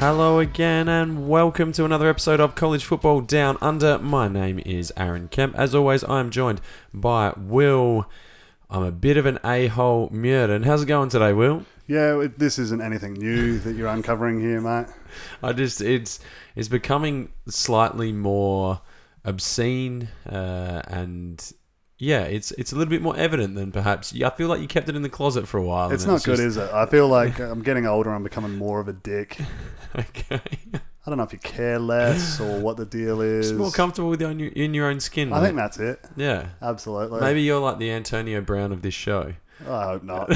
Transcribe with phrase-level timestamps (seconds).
[0.00, 3.98] Hello again, and welcome to another episode of College Football Down Under.
[3.98, 5.54] My name is Aaron Kemp.
[5.58, 6.62] As always, I am joined
[6.94, 8.08] by Will.
[8.70, 10.62] I'm a bit of an a-hole Murden.
[10.62, 11.66] How's it going today, Will?
[11.86, 14.86] Yeah, this isn't anything new that you're uncovering here, mate.
[15.42, 16.18] I just it's
[16.56, 18.80] it's becoming slightly more
[19.22, 21.52] obscene uh, and
[22.00, 24.14] yeah, it's it's a little bit more evident than perhaps.
[24.20, 25.92] I feel like you kept it in the closet for a while.
[25.92, 26.70] It's not good, just- is it?
[26.72, 28.08] I feel like I'm getting older.
[28.08, 29.38] And I'm becoming more of a dick.
[29.96, 30.40] okay.
[31.06, 33.48] I don't know if you care less or what the deal is.
[33.48, 35.32] Just more comfortable with your own, in your own skin.
[35.32, 35.46] I mate.
[35.46, 36.00] think that's it.
[36.16, 36.48] yeah.
[36.62, 37.20] Absolutely.
[37.20, 39.32] Maybe you're like the Antonio Brown of this show.
[39.68, 40.30] I hope not.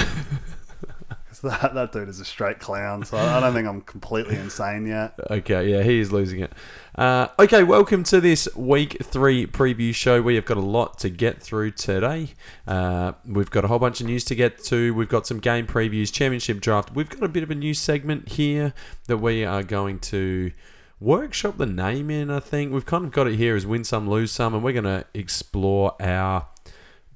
[1.44, 5.14] That, that dude is a straight clown, so I don't think I'm completely insane yet.
[5.30, 6.52] Okay, yeah, he is losing it.
[6.94, 10.20] Uh, okay, welcome to this week three preview show.
[10.22, 12.30] We have got a lot to get through today.
[12.66, 14.94] Uh, we've got a whole bunch of news to get to.
[14.94, 16.94] We've got some game previews, championship draft.
[16.94, 18.74] We've got a bit of a new segment here
[19.06, 20.52] that we are going to
[21.00, 22.30] workshop the name in.
[22.30, 24.72] I think we've kind of got it here as win some, lose some, and we're
[24.72, 26.46] going to explore our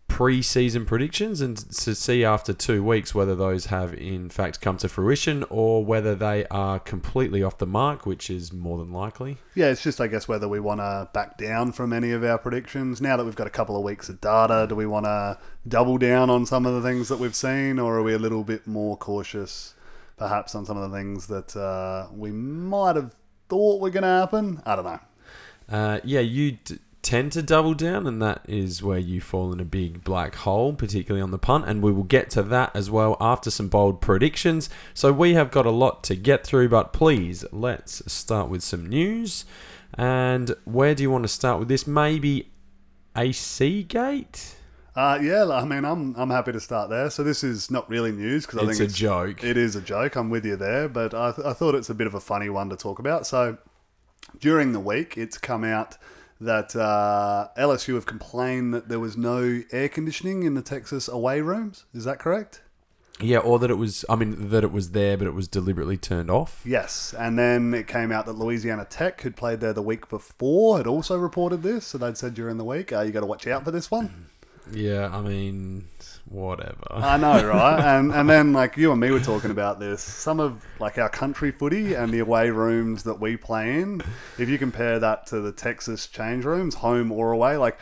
[0.08, 4.88] pre-season predictions and to see after two weeks whether those have in fact come to
[4.88, 9.36] fruition or whether they are completely off the mark, which is more than likely.
[9.54, 12.38] Yeah, it's just, I guess, whether we want to back down from any of our
[12.38, 13.00] predictions.
[13.00, 15.98] Now that we've got a couple of weeks of data, do we want to double
[15.98, 18.66] down on some of the things that we've seen, or are we a little bit
[18.66, 19.74] more cautious,
[20.16, 23.14] perhaps, on some of the things that uh, we might have
[23.48, 24.62] thought were going to happen?
[24.66, 25.00] I don't know.
[25.68, 26.78] Uh, yeah, you d-
[27.08, 30.74] tend to double down, and that is where you fall in a big black hole,
[30.74, 31.64] particularly on the punt.
[31.66, 34.68] And we will get to that as well after some bold predictions.
[34.92, 38.84] So we have got a lot to get through, but please let's start with some
[38.84, 39.46] news.
[39.94, 41.86] And where do you want to start with this?
[41.86, 42.50] Maybe
[43.16, 44.56] AC Gate?
[44.94, 47.08] Uh, yeah, I mean, I'm I'm happy to start there.
[47.08, 49.42] So this is not really news because I It's think a joke.
[49.42, 50.14] It is a joke.
[50.16, 52.50] I'm with you there, but I, th- I thought it's a bit of a funny
[52.50, 53.26] one to talk about.
[53.26, 53.56] So
[54.40, 55.96] during the week, it's come out
[56.40, 61.40] that uh, LSU have complained that there was no air conditioning in the Texas away
[61.40, 61.84] rooms.
[61.92, 62.62] Is that correct?
[63.20, 65.96] Yeah, or that it was, I mean, that it was there, but it was deliberately
[65.96, 66.62] turned off.
[66.64, 67.12] Yes.
[67.18, 70.86] And then it came out that Louisiana Tech, who'd played there the week before, had
[70.86, 71.86] also reported this.
[71.86, 74.26] So they'd said during the week, uh, you got to watch out for this one.
[74.72, 75.88] Yeah, I mean,
[76.26, 76.86] whatever.
[76.90, 77.80] I know, right?
[77.80, 80.02] And and then like you and me were talking about this.
[80.02, 84.02] Some of like our country footy and the away rooms that we play in.
[84.38, 87.78] If you compare that to the Texas change rooms, home or away, like.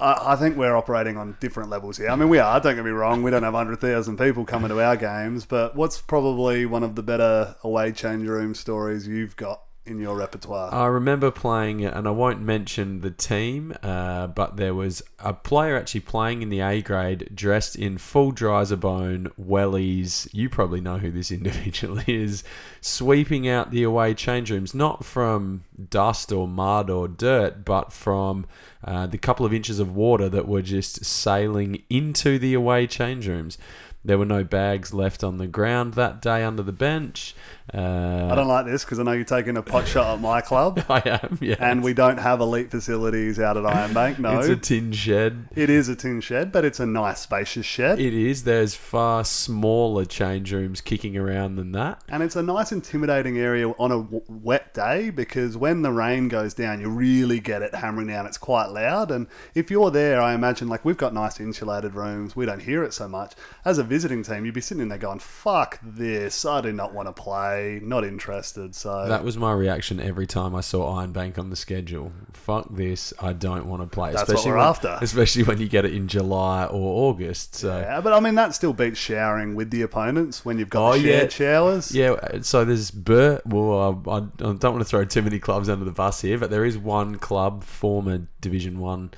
[0.00, 2.08] I I think we're operating on different levels here.
[2.08, 2.58] I mean, we are.
[2.58, 3.22] Don't get me wrong.
[3.22, 6.96] We don't have hundred thousand people coming to our games, but what's probably one of
[6.96, 10.72] the better away change room stories you've got in your repertoire?
[10.72, 15.76] I remember playing and I won't mention the team, uh, but there was a player
[15.76, 20.28] actually playing in the A grade dressed in full Driza-Bone wellies.
[20.32, 22.44] You probably know who this individual is,
[22.80, 28.46] sweeping out the away change rooms, not from dust or mud or dirt, but from
[28.82, 33.26] uh, the couple of inches of water that were just sailing into the away change
[33.26, 33.58] rooms.
[34.04, 37.34] There were no bags left on the ground that day under the bench.
[37.72, 40.42] Uh, I don't like this because I know you're taking a pot shot at my
[40.42, 41.56] club, I am, yeah.
[41.58, 44.18] and we don't have elite facilities out at Ironbank.
[44.18, 45.48] No, It's a tin shed.
[45.56, 47.98] It is a tin shed, but it's a nice, spacious shed.
[47.98, 48.44] It is.
[48.44, 52.02] There's far smaller change rooms kicking around than that.
[52.10, 56.28] and it's a nice, intimidating area on a w- wet day because when the rain
[56.28, 58.26] goes down, you really get it hammering down.
[58.26, 59.10] It's quite loud.
[59.10, 62.36] And if you're there, I imagine, like, we've got nice insulated rooms.
[62.36, 63.32] We don't hear it so much.
[63.64, 66.44] As a visiting team, you'd be sitting in there going, fuck this.
[66.44, 67.78] I do not want to play.
[67.80, 68.74] Not interested.
[68.74, 69.06] So.
[69.06, 72.10] That was my reaction every time I saw Ironbank on the schedule.
[72.32, 73.12] Fuck this.
[73.20, 74.12] I don't want to play.
[74.12, 74.98] That's what we're when, after.
[75.00, 77.54] Especially when you get it in July or August.
[77.54, 77.78] So.
[77.78, 80.92] yeah, but I mean, that still beats showering with the opponents when you've got Oh,
[80.94, 81.28] the shared yeah.
[81.28, 81.94] showers.
[81.94, 83.46] Yeah, so there's Burt.
[83.46, 84.20] Well, I, I
[84.54, 87.16] don't want to throw too many clubs under the bus here, but there is one
[87.18, 89.12] club, former Division One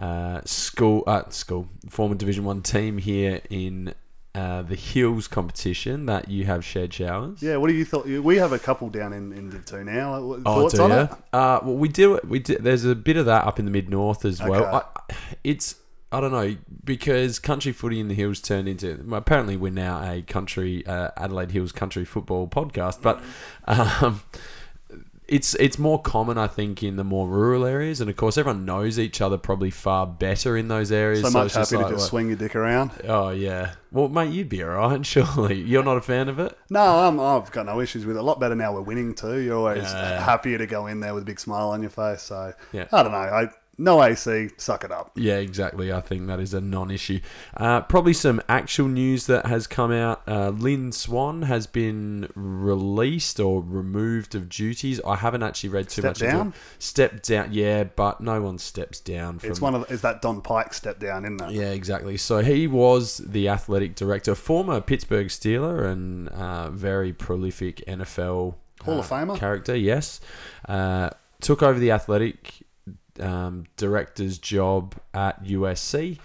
[0.00, 3.92] uh, school, uh, school, former Division One team here in
[4.34, 7.42] uh, the Hills competition that you have shared showers.
[7.42, 8.06] Yeah, what do you thought?
[8.06, 10.20] We have a couple down in, in Div 2 now.
[10.20, 11.02] What- Oh, Thoughts do on ya?
[11.02, 11.10] it?
[11.32, 12.18] Uh, well, we do.
[12.26, 12.56] We do.
[12.56, 14.64] There's a bit of that up in the mid north as well.
[14.64, 14.76] Okay.
[15.10, 15.76] I, it's
[16.12, 19.02] I don't know because country footy in the hills turned into.
[19.06, 23.20] well, Apparently, we're now a country uh, Adelaide Hills country football podcast, but
[23.66, 24.20] um,
[25.30, 28.64] it's it's more common, I think, in the more rural areas, and of course, everyone
[28.64, 31.22] knows each other probably far better in those areas.
[31.22, 32.90] So much it's just happy to like, just swing your dick around.
[33.08, 33.74] Oh yeah.
[33.92, 35.60] Well, mate, you'd be alright, surely.
[35.60, 36.56] You're not a fan of it.
[36.68, 38.20] No, I'm, I've got no issues with it.
[38.20, 39.38] A lot better now we're winning too.
[39.38, 40.20] You're always Yeah.
[40.22, 42.22] happier to go in there with a big smile on your face.
[42.22, 42.86] So Yeah.
[42.92, 43.18] I don't know.
[43.18, 43.48] I
[43.80, 45.10] no AC, suck it up.
[45.16, 45.90] Yeah, exactly.
[45.92, 47.20] I think that is a non-issue.
[47.56, 50.22] Uh, probably some actual news that has come out.
[50.28, 55.00] Uh, Lynn Swann has been released or removed of duties.
[55.06, 56.18] I haven't actually read too Step much.
[56.18, 56.46] down?
[56.48, 56.58] Into.
[56.78, 57.48] Step down.
[57.52, 59.38] Yeah, but no one steps down.
[59.38, 61.50] From, It's one of is that Don Pike step down, isn't it?
[61.52, 62.16] Yeah, exactly.
[62.16, 68.54] So he was the athletic director, former Pittsburgh Steeler, and uh, very prolific NFL
[68.84, 69.36] Hall uh, of Famer?
[69.36, 69.74] character.
[69.74, 70.20] Yes,
[70.68, 71.10] uh,
[71.40, 72.62] took over the athletic
[73.20, 76.18] um, director's job at USC.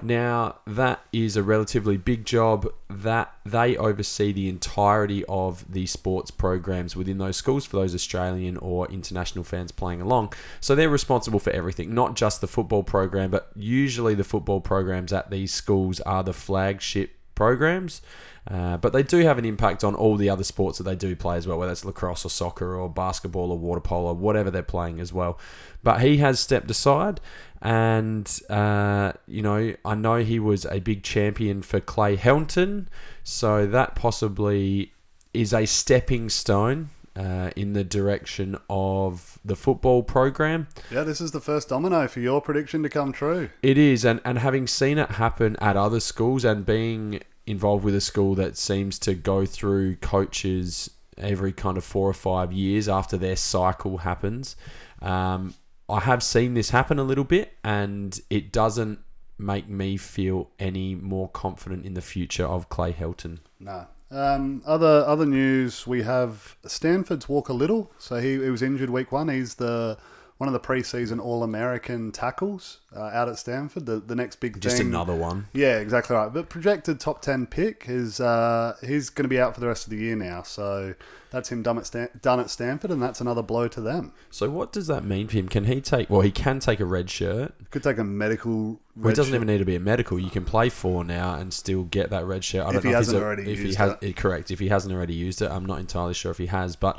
[0.00, 2.66] Now that is a relatively big job.
[2.88, 8.56] That they oversee the entirety of the sports programs within those schools for those Australian
[8.56, 10.32] or international fans playing along.
[10.60, 15.12] So they're responsible for everything, not just the football program, but usually the football programs
[15.12, 18.02] at these schools are the flagship programs.
[18.50, 21.14] Uh, but they do have an impact on all the other sports that they do
[21.14, 24.62] play as well, whether it's lacrosse or soccer or basketball or water polo, whatever they're
[24.62, 25.38] playing as well.
[25.82, 27.20] But he has stepped aside,
[27.60, 32.86] and uh, you know I know he was a big champion for Clay Helton,
[33.22, 34.92] so that possibly
[35.32, 40.66] is a stepping stone uh, in the direction of the football program.
[40.90, 43.50] Yeah, this is the first domino for your prediction to come true.
[43.62, 47.94] It is, and, and having seen it happen at other schools and being involved with
[47.94, 52.88] a school that seems to go through coaches every kind of four or five years
[52.88, 54.56] after their cycle happens,
[55.00, 55.54] um,
[55.88, 59.00] I have seen this happen a little bit, and it doesn't
[59.38, 63.38] make me feel any more confident in the future of Clay Helton.
[63.58, 63.86] No.
[64.10, 67.90] Um, other other news we have Stanford's Walker Little.
[67.98, 69.28] So he, he was injured week one.
[69.28, 69.96] He's the
[70.42, 73.86] one of the preseason All American tackles uh, out at Stanford.
[73.86, 74.60] The the next big thing.
[74.60, 75.46] Just another one.
[75.52, 76.34] Yeah, exactly right.
[76.34, 79.84] But projected top ten pick is uh, he's going to be out for the rest
[79.86, 80.42] of the year now.
[80.42, 80.94] So
[81.30, 84.12] that's him done at, Stan- done at Stanford, and that's another blow to them.
[84.30, 85.48] So what does that mean for him?
[85.48, 86.10] Can he take?
[86.10, 87.54] Well, he can take a red shirt.
[87.70, 88.80] Could take a medical.
[88.96, 89.36] Well, it doesn't shirt.
[89.36, 90.18] even need to be a medical.
[90.18, 92.64] You can play four now and still get that red shirt.
[92.66, 94.16] I If don't he know if hasn't he's a- already if he has it.
[94.16, 94.50] correct.
[94.50, 96.98] If he hasn't already used it, I'm not entirely sure if he has, but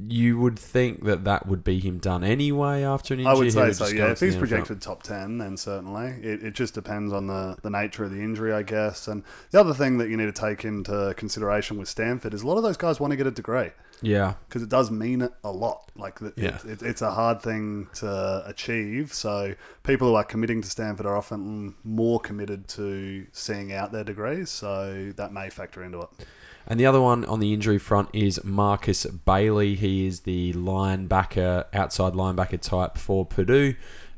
[0.00, 3.32] you would think that that would be him done anyway after an injury.
[3.32, 3.86] I would say would so.
[3.86, 7.70] Yeah, if he's projected top ten, then certainly it, it just depends on the, the
[7.70, 9.06] nature of the injury, I guess.
[9.06, 12.46] And the other thing that you need to take into consideration with Stanford is a
[12.46, 13.70] lot of those guys want to get a degree
[14.02, 15.90] yeah, because it does mean a lot.
[15.96, 16.58] Like it, Yeah.
[16.66, 19.12] it, it's a hard thing to achieve.
[19.12, 24.04] So people who are committing to Stanford are often more committed to seeing out their
[24.04, 24.50] degrees.
[24.50, 26.08] So that may factor into it.
[26.66, 29.74] And the other one on the injury front is Markus Bailey.
[29.74, 33.74] He is the linebacker, outside linebacker type for Purdue.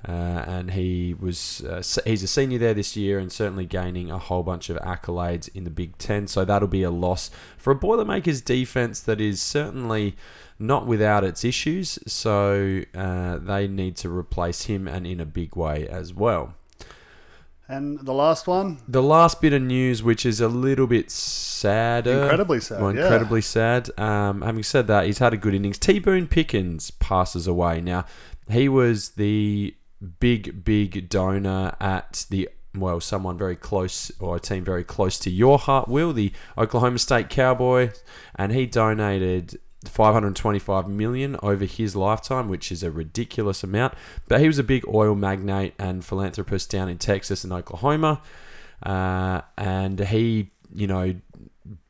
[0.06, 4.18] Uh, and he was uh, he's a senior there this year and certainly gaining a
[4.18, 6.28] whole bunch of accolades in the Big Ten.
[6.28, 10.14] So that'll be a loss for a Boilermakers defense that is certainly
[10.60, 11.98] not without its issues.
[12.06, 16.54] So uh, they need to replace him and in a big way as well.
[17.68, 22.22] And the last one, The last bit of news, which is a little bit sadder,
[22.22, 22.80] incredibly sad.
[22.80, 23.02] well, yeah.
[23.02, 23.90] incredibly sad.
[23.98, 25.78] Um, having said that, he's had a good innings.
[25.78, 27.80] T Boone Pickens passes away.
[27.80, 28.04] Now,
[28.48, 29.74] he was the
[30.20, 35.30] big, big donor at the well, someone very close or a team very close to
[35.30, 37.90] your heart, Will, the Oklahoma State Cowboy.
[38.34, 39.58] and he donated
[39.88, 43.94] 525 million over his lifetime, which is a ridiculous amount.
[44.28, 48.22] But he was a big oil magnate and philanthropist down in Texas and Oklahoma,
[48.82, 51.14] uh, and he, you know,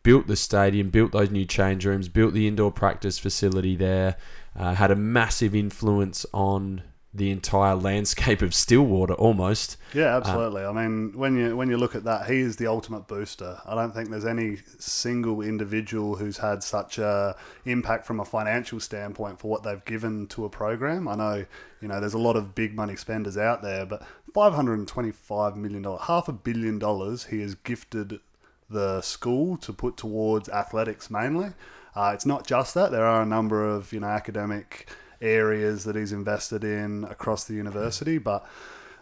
[0.03, 4.17] built the stadium, built those new change rooms, built the indoor practice facility there,
[4.57, 6.83] uh, had a massive influence on
[7.16, 9.76] the entire landscape of Stillwater almost.
[9.94, 10.64] Yeah, absolutely.
[10.64, 13.61] I mean, when you when you look at that, he is the ultimate booster.
[13.64, 18.80] I don't think there's any single individual who's had such a impact from a financial
[18.80, 21.08] standpoint for what they've given to a program.
[21.08, 21.46] I know,
[21.80, 24.02] you know, there's a lot of big money spenders out there, but
[24.35, 28.20] 525 million dollars, half a billion dollars, he has gifted
[28.68, 31.52] the school to put towards athletics mainly.
[31.94, 32.90] Uh, it's not just that.
[32.90, 34.88] There are a number of you know academic
[35.20, 38.46] areas that he's invested in across the university, but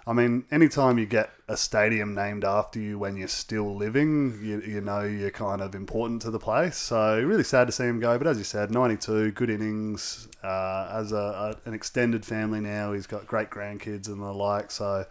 [0.07, 4.61] I mean, anytime you get a stadium named after you when you're still living, you,
[4.61, 6.77] you know you're kind of important to the place.
[6.77, 8.19] So really sad to see him go.
[8.19, 10.29] But as you said, 92, good innings.
[10.43, 11.17] Uh, as a,
[11.65, 14.71] a, an extended family now, he's got great grandkids and the like.
[14.71, 15.07] So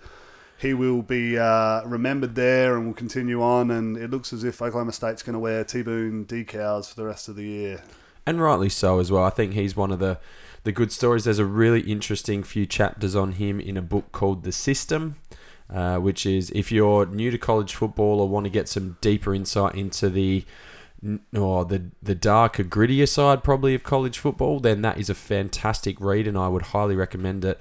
[0.59, 3.71] he will be uh, remembered there and will continue on.
[3.71, 7.29] And it looks as if Oklahoma State's going to wear T-Boone decals for the rest
[7.29, 7.83] of the year.
[8.27, 9.23] and rightly so as well.
[9.23, 10.19] I think he's one of the
[10.63, 11.25] the good stories.
[11.25, 15.17] There's a really interesting few chapters on him in a book called The System,
[15.69, 19.33] uh, which is if you're new to college football or want to get some deeper
[19.33, 20.45] insight into the
[21.35, 25.99] or the the darker, grittier side probably of college football, then that is a fantastic
[25.99, 27.59] read, and I would highly recommend it.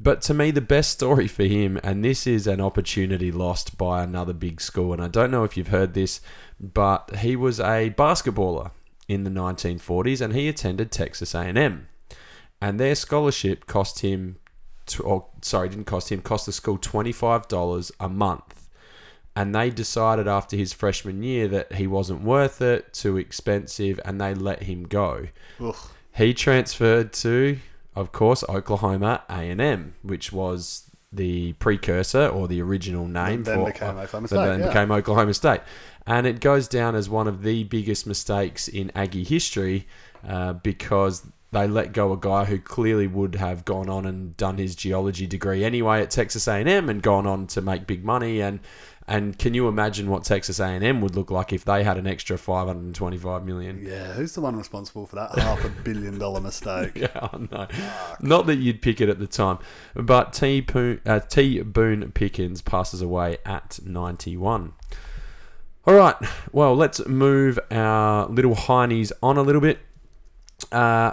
[0.00, 4.02] But to me, the best story for him, and this is an opportunity lost by
[4.02, 6.20] another big school, and I don't know if you've heard this,
[6.60, 8.70] but he was a basketballer
[9.08, 11.88] in the 1940s, and he attended Texas A&M,
[12.60, 14.36] and their scholarship cost him,
[14.86, 18.68] to, or sorry, didn't cost him, cost the school $25 a month,
[19.36, 24.20] and they decided after his freshman year that he wasn't worth it, too expensive, and
[24.20, 25.28] they let him go.
[25.60, 25.76] Ugh.
[26.16, 27.58] He transferred to,
[27.94, 33.96] of course, Oklahoma A&M, which was the precursor or the original name then for became
[33.96, 34.66] Oklahoma that then State, yeah.
[34.66, 35.60] became Oklahoma State,
[36.06, 39.86] and it goes down as one of the biggest mistakes in Aggie history
[40.26, 44.58] uh, because they let go a guy who clearly would have gone on and done
[44.58, 48.60] his geology degree anyway at Texas A&M and gone on to make big money and.
[49.10, 52.36] And can you imagine what Texas A&M would look like if they had an extra
[52.36, 53.82] 525 million?
[53.82, 56.90] Yeah, who's the one responsible for that half a billion dollar mistake?
[56.94, 57.66] Yeah, I know.
[58.20, 59.60] Not that you'd pick it at the time,
[59.94, 60.60] but T.
[60.60, 61.62] Poon, uh, T.
[61.62, 64.74] Boone Pickens passes away at 91.
[65.86, 66.16] All right,
[66.52, 69.78] well, let's move our little heinies on a little bit.
[70.70, 71.12] Uh,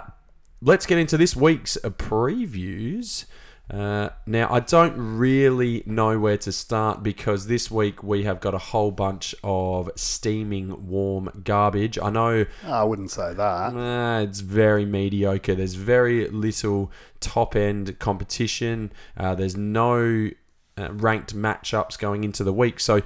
[0.60, 3.26] let's get into this week's uh, previews.
[3.68, 8.54] Uh, now, I don't really know where to start because this week we have got
[8.54, 11.98] a whole bunch of steaming warm garbage.
[11.98, 13.74] I know I wouldn't say that.
[13.74, 15.56] uh, it's very mediocre.
[15.56, 18.92] There's very little top end competition.
[19.16, 20.30] Uh, there's no
[20.78, 22.78] uh, ranked matchups going into the week.
[22.78, 23.02] So,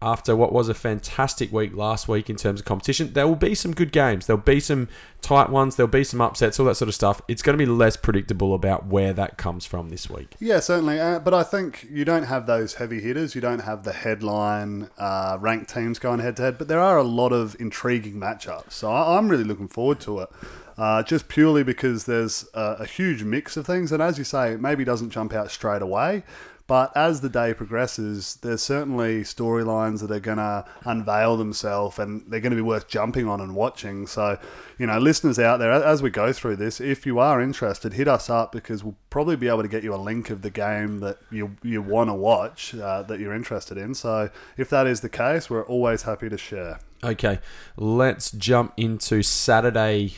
[0.00, 3.54] after what was a fantastic week last week in terms of competition, there will be
[3.54, 4.26] some good games.
[4.26, 4.88] There'll be some
[5.22, 5.74] tight ones.
[5.74, 7.20] There'll be some upsets, all that sort of stuff.
[7.26, 10.34] It's going to be less predictable about where that comes from this week.
[10.38, 11.00] Yeah, certainly.
[11.00, 13.34] Uh, but I think you don't have those heavy hitters.
[13.34, 16.58] You don't have the headline uh, ranked teams going head to head.
[16.58, 18.70] But there are a lot of intriguing matchups.
[18.72, 20.28] So I- I'm really looking forward to it.
[20.76, 23.90] Uh, just purely because there's a, a huge mix of things.
[23.90, 26.22] And as you say, it maybe doesn't jump out straight away.
[26.68, 32.22] But as the day progresses, there's certainly storylines that are going to unveil themselves and
[32.28, 34.06] they're going to be worth jumping on and watching.
[34.06, 34.38] So,
[34.78, 38.06] you know, listeners out there, as we go through this, if you are interested, hit
[38.06, 40.98] us up because we'll probably be able to get you a link of the game
[40.98, 43.94] that you, you want to watch uh, that you're interested in.
[43.94, 46.80] So, if that is the case, we're always happy to share.
[47.02, 47.38] Okay,
[47.78, 50.16] let's jump into Saturday.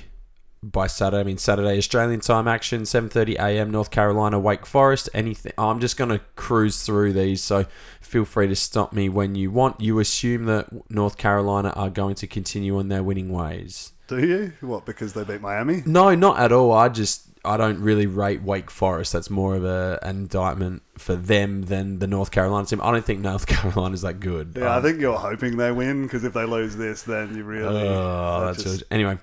[0.62, 3.71] By Saturday, I mean Saturday Australian time action, 7:30 a.m.
[3.71, 5.09] North Carolina, Wake Forest.
[5.14, 5.52] Anything?
[5.57, 7.64] I'm just going to cruise through these, so
[8.02, 9.81] feel free to stop me when you want.
[9.81, 13.93] You assume that North Carolina are going to continue on their winning ways?
[14.07, 14.52] Do you?
[14.61, 15.83] What, because they beat Miami?
[15.87, 16.73] No, not at all.
[16.73, 19.14] I just I don't really rate Wake Forest.
[19.14, 22.83] That's more of a an indictment for them than the North Carolina team.
[22.83, 24.57] I don't think North Carolina's that good.
[24.59, 27.45] Yeah, I Um, think you're hoping they win because if they lose this, then you
[27.45, 27.88] really.
[27.88, 28.83] Oh, that's just-.
[28.90, 29.17] Anyway,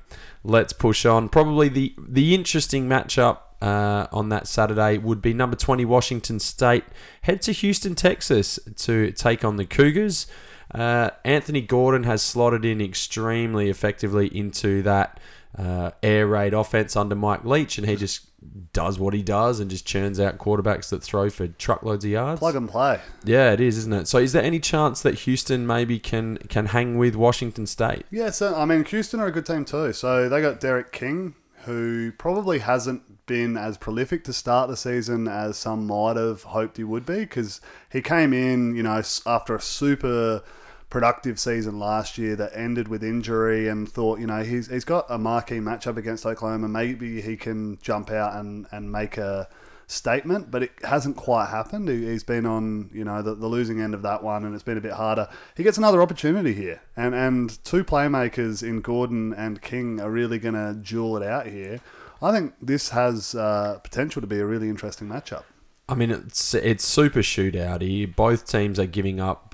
[0.47, 1.29] let's push on.
[1.29, 6.85] Probably the the interesting matchup uh, on that Saturday would be number twenty Washington State
[7.21, 10.25] head to Houston, Texas to take on the Cougars.
[10.73, 15.19] Uh, Anthony Gordon has slotted in extremely effectively into that
[15.57, 18.26] uh, air raid offense under Mike Leach, and he just
[18.71, 22.39] does what he does and just churns out quarterbacks that throw for truckloads of yards.
[22.39, 22.99] Plug and play.
[23.23, 24.07] Yeah, it is, isn't it?
[24.07, 28.05] So, is there any chance that Houston maybe can can hang with Washington State?
[28.11, 29.93] Yeah, so I mean, Houston are a good team too.
[29.93, 35.27] So they got D'Eriq King, who probably hasn't been as prolific to start the season
[35.27, 37.59] as some might have hoped he would be, because
[37.91, 40.43] he came in, you know, after a super
[40.89, 45.05] productive season last year that ended with injury, and thought, you know, he's he's got
[45.09, 46.67] a marquee matchup against Oklahoma.
[46.67, 49.47] Maybe he can jump out and and make a
[49.87, 51.87] statement, but it hasn't quite happened.
[51.87, 54.63] He, he's been on, you know, the, the losing end of that one, and it's
[54.63, 55.29] been a bit harder.
[55.55, 60.39] He gets another opportunity here, and and two playmakers in Gordon and King are really
[60.39, 61.79] going to duel it out here.
[62.21, 65.43] I think this has uh, potential to be a really interesting matchup.
[65.89, 68.13] I mean, it's it's super shootouty.
[68.13, 69.46] Both teams are giving up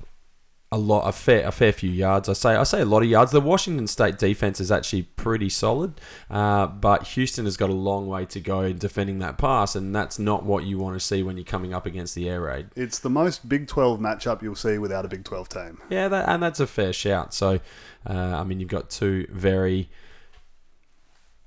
[0.74, 2.28] a lot, a fair, a fair few yards.
[2.28, 3.30] I say, I say a lot of yards.
[3.30, 8.08] The Washington State defense is actually pretty solid, uh, but Houston has got a long
[8.08, 11.22] way to go in defending that pass, and that's not what you want to see
[11.22, 12.66] when you're coming up against the air raid.
[12.74, 15.78] It's the most Big 12 matchup you'll see without a Big 12 team.
[15.88, 17.32] Yeah, that, and that's a fair shout.
[17.32, 17.60] So,
[18.04, 19.88] uh, I mean, you've got two very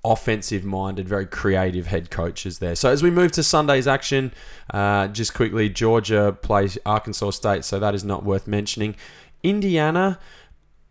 [0.03, 2.75] offensive minded, very creative head coaches there.
[2.75, 4.33] So, as we move to Sunday's action,
[4.73, 8.95] uh, just quickly, Georgia plays Arkansas State, so that is not worth mentioning.
[9.43, 10.19] Indiana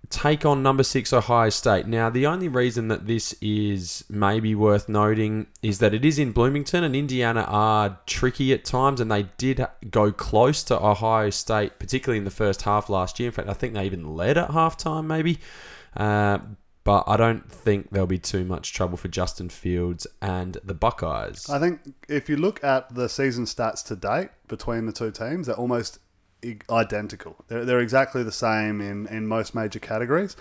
[0.09, 1.87] take on number six Ohio State.
[1.87, 6.33] Now, the only reason that this is maybe worth noting is that it is in
[6.33, 11.79] Bloomington, and Indiana are tricky at times, and they did go close to Ohio State,
[11.79, 13.29] particularly in the first half last year.
[13.29, 15.39] In fact, I think they even led at halftime, maybe.
[15.97, 16.39] Uh,
[16.87, 21.51] but I don't think there'll be too much trouble for Justin Fields and the Buckeyes.
[21.51, 25.49] I think if you look at the season stats to date between the two teams,
[25.49, 25.99] they're almost
[26.71, 27.45] identical.
[27.49, 30.37] They're, they're exactly the same in, in most major categories.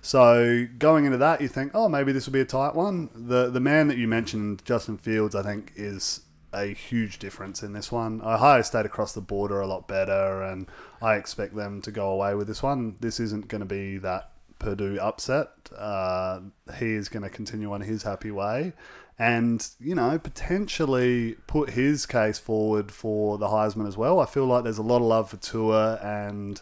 [0.00, 3.10] So going into that, you think, oh, maybe this will be a tight one.
[3.12, 6.20] The the man that you mentioned, Justin Fields, I think is
[6.52, 8.20] a huge difference in this one.
[8.22, 10.68] Ohio State across the border a lot better, and
[11.02, 12.94] I expect them to go away with this one.
[13.00, 14.30] This isn't going to be that
[14.60, 15.48] Purdue upset.
[15.76, 16.40] Uh,
[16.78, 18.72] he is going to continue on his happy way,
[19.18, 24.20] and you know potentially put his case forward for the Heisman as well.
[24.20, 26.60] I feel like there's a lot of love for Tua and.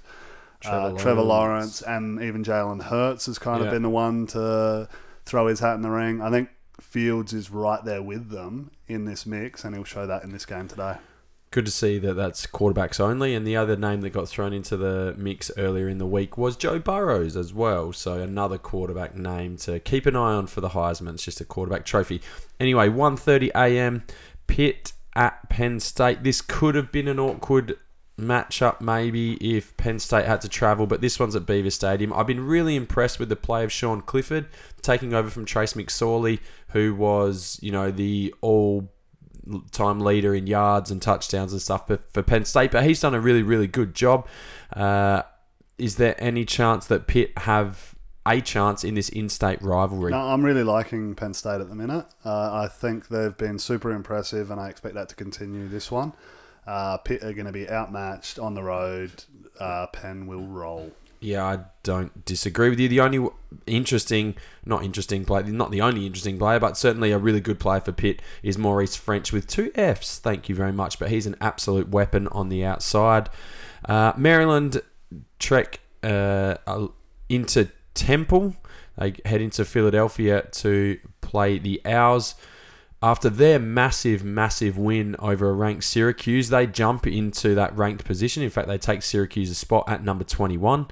[0.61, 1.83] Trevor uh, Trevor Lawrence.
[1.83, 3.67] Lawrence and even Jalen Hurts has kind Yeah.
[3.67, 4.89] of been the one to
[5.25, 6.21] throw his hat in the ring.
[6.21, 6.49] I think
[6.81, 10.45] Fields is right there with them in this mix, and he'll show that in this
[10.45, 10.97] game today.
[11.51, 13.35] Good to see that that's quarterbacks only.
[13.35, 16.57] And the other name that got thrown into the mix earlier in the week was
[16.57, 17.93] Joe Burrows as well.
[17.93, 21.15] So another quarterback name to keep an eye on for the Heisman.
[21.15, 22.21] It's just a quarterback trophy.
[22.61, 24.05] Anyway, 1.30 a.m.
[24.47, 26.23] Pitt at Penn State.
[26.23, 27.79] This could have been an awkward
[28.19, 32.13] matchup maybe if Penn State had to travel, but this one's at Beaver Stadium.
[32.13, 34.49] I've been really impressed with the play of Sean Clifford
[34.83, 36.41] taking over from Trace McSorley,
[36.71, 38.91] who was, you know, the all
[39.71, 43.21] time leader in yards and touchdowns and stuff for, Penn State, but he's done a
[43.21, 44.27] really, really good job.
[44.73, 45.23] Uh,
[45.79, 47.95] is there any chance that Pitt have
[48.27, 50.11] a chance in this in-state rivalry?
[50.11, 52.05] No, I'm really liking Penn State at the minute.
[52.25, 56.13] Uh, I think they've been super impressive, and I expect that to continue this one.
[56.67, 59.25] Uh, Pitt are going to be outmatched on the road.
[59.59, 60.93] Uh, Penn will roll.
[61.21, 62.89] Yeah, I don't disagree with you.
[62.89, 63.29] The only
[63.67, 67.81] interesting, not interesting player, not the only interesting player, but certainly a really good player
[67.81, 70.19] for Pitt is Maurice Ffrench with two Fs.
[70.19, 70.99] Thank you very much.
[70.99, 73.31] But he's an absolute weapon on the outside.
[73.85, 74.81] Uh, Maryland
[75.39, 76.89] trek uh, uh,
[77.29, 78.55] into Temple.
[78.97, 82.37] They head into Philadelphia to play the Owls.
[83.01, 88.43] After their massive, massive win over a ranked Syracuse, they jump into that ranked position.
[88.43, 90.89] In fact, they take Syracuse's spot at number 21.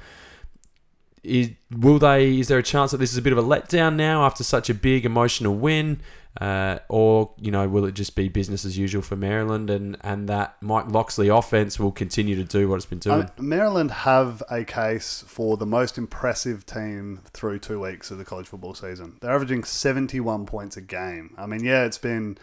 [1.25, 2.38] Is, will they?
[2.38, 4.71] Is there a chance that this is a bit of a letdown now after such
[4.71, 6.01] a big emotional win,
[6.40, 10.29] uh, or you know, will it just be business as usual for Maryland and and
[10.29, 13.31] that Mike Locksley offense will continue to do what it's been doing?
[13.38, 18.46] Maryland have a case for the most impressive team through two weeks of the college
[18.46, 19.16] football season.
[19.20, 21.35] They're averaging 71 points a game.
[21.38, 22.38] I mean, yeah, it's been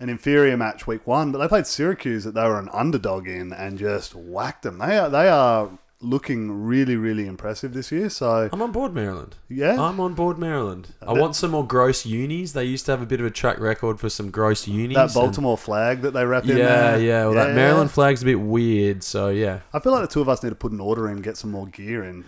[0.00, 3.52] an inferior match week one, but they played Syracuse that they were an underdog in
[3.52, 4.78] and just whacked them.
[4.78, 5.70] They are they are
[6.04, 8.08] looking really really impressive this year.
[8.10, 9.36] So I'm on board Maryland.
[9.48, 10.94] yeah, I'm on board Maryland.
[11.02, 12.52] I want some more gross unis.
[12.52, 14.94] They used to have a bit of a track record for some gross unis.
[14.96, 17.00] that and- Baltimore flag that they wrap in Yeah, there.
[17.00, 17.24] yeah.
[17.24, 19.02] Well, that Maryland flag's a bit weird.
[19.02, 21.14] So yeah, I feel like the two of us need to put an order in,
[21.16, 22.24] and get some more gear in.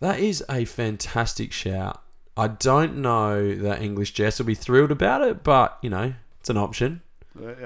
[0.00, 2.02] that is a fantastic shout.
[2.36, 6.48] I don't know that English Jess will be thrilled about it, but you know, it's
[6.50, 7.02] an option.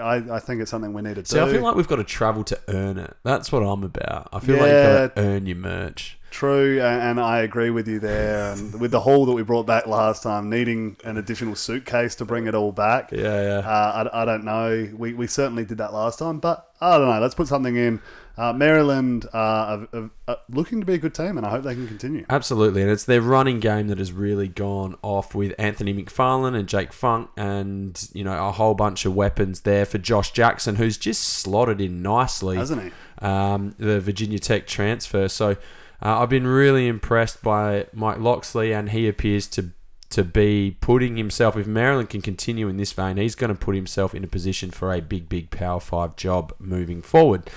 [0.00, 1.44] I, I think it's something we need to See, do.
[1.44, 3.16] I feel like we've got to travel to earn it.
[3.24, 4.28] That's what I'm about.
[4.32, 5.02] I feel like Yeah.
[5.02, 6.18] you've got to earn your merch.
[6.30, 8.52] True, and, and I agree with you there.
[8.52, 12.24] And with the haul that we brought back last time, needing an additional suitcase to
[12.24, 13.58] bring it all back, Yeah, yeah.
[13.68, 14.88] uh, I, I don't know.
[14.96, 17.20] We, we certainly did that last time, but I don't know.
[17.20, 18.00] Let's put something in.
[18.38, 21.62] Uh, Maryland uh, are, are, are looking to be a good team, and I hope
[21.64, 22.26] they can continue.
[22.28, 26.68] Absolutely, and it's their running game that has really gone off with Anthony McFarland and
[26.68, 30.98] Jake Funk, and you know a whole bunch of weapons there for Josh Jackson, who's
[30.98, 32.56] just slotted in nicely.
[32.56, 32.90] Hasn't he?
[33.18, 35.28] um, the Virginia Tech transfer.
[35.28, 35.50] So
[36.02, 39.70] uh, I've been really impressed by Mike Locksley, and he appears to
[40.08, 41.56] to be putting himself.
[41.56, 44.70] If Maryland can continue in this vein, he's going to put himself in a position
[44.70, 47.50] for a big, big Power Five job moving forward.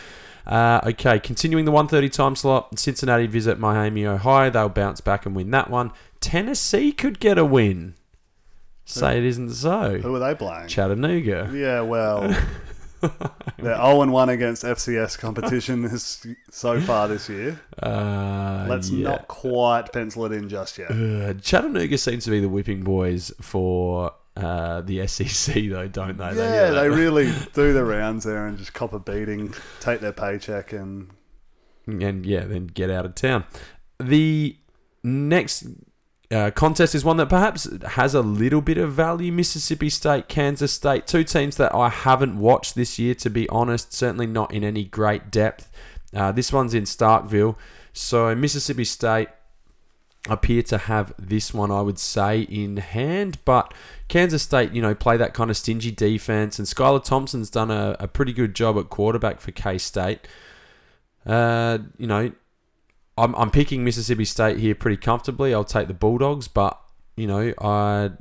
[0.46, 2.80] Uh, okay, continuing the 1:30 time slot.
[2.80, 4.50] Cincinnati visit Miami, Ohio.
[4.50, 5.92] They'll bounce back and win that one.
[6.20, 7.96] Tennessee could get a win.
[8.86, 10.00] Say it isn't so.
[10.00, 10.68] Who are they playing?
[10.68, 11.52] Chattanooga.
[11.54, 12.22] Yeah, well,
[13.58, 17.60] they're 0 and 1 against FCS competition this, so far this year.
[17.82, 19.10] Uh, Let's yeah.
[19.10, 20.90] not quite pencil it in just yet.
[20.90, 26.36] Uh, Chattanooga seems to be the whipping boys for uh, the SEC, though, don't they?
[26.36, 30.74] Yeah, they really do the rounds there and just cop a beating, take their paycheck,
[30.74, 31.10] and
[31.88, 33.46] and yeah, then get out of town.
[34.00, 34.56] The
[35.04, 35.66] next
[36.32, 39.32] uh, contest is one that perhaps has a little bit of value.
[39.32, 43.94] Mississippi State, Kansas State, two teams that I haven't watched this year, to be honest.
[43.94, 45.72] Certainly not in any great depth.
[46.14, 47.56] Uh, this one's in Starkville,
[47.94, 49.30] so Mississippi State
[50.28, 53.38] appear to have this one, I would say, in hand.
[53.46, 53.74] But
[54.08, 57.96] Kansas State, you know, play that kind of stingy defense, and Skylar Thompson's done a,
[58.00, 60.28] a pretty good job at quarterback for K State.
[61.26, 62.32] Uh, you know,
[63.18, 65.54] I'm, I'm picking Mississippi State here pretty comfortably.
[65.54, 66.80] I'll take the Bulldogs, but
[67.16, 68.12] you know, I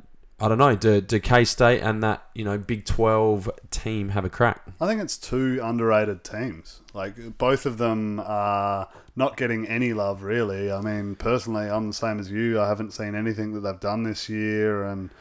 [0.41, 0.75] I don't know.
[0.75, 4.61] Do, do K State and that you know Big Twelve team have a crack?
[4.79, 6.81] I think it's two underrated teams.
[6.93, 8.87] Like both of them are
[9.19, 10.71] not getting any love really.
[10.71, 12.59] I mean, personally, I'm the same as you.
[12.59, 15.11] I haven't seen anything that they've done this year, and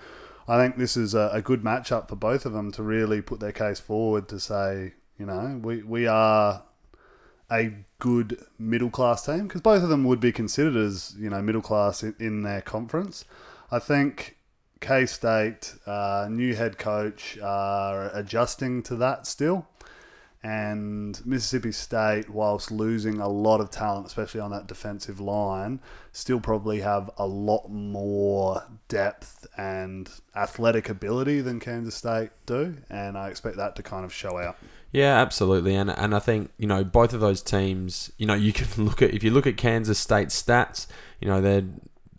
[0.47, 3.41] I think this is a, a good matchup for both of them to really put
[3.41, 6.63] their case forward to say, you know, we we are
[7.51, 11.43] a good middle class team because both of them would be considered as you know
[11.43, 13.25] middle class in, in their conference.
[13.71, 14.37] I think
[14.81, 19.67] K State, uh, new head coach, are adjusting to that still.
[20.43, 25.81] And Mississippi State, whilst losing a lot of talent, especially on that defensive line,
[26.13, 32.77] still probably have a lot more depth and athletic ability than Kansas State do.
[32.89, 34.57] And I expect that to kind of show out.
[34.91, 38.11] Yeah, absolutely, and and I think you know both of those teams.
[38.17, 40.87] You know, you can look at if you look at Kansas State stats.
[41.21, 41.65] You know, they're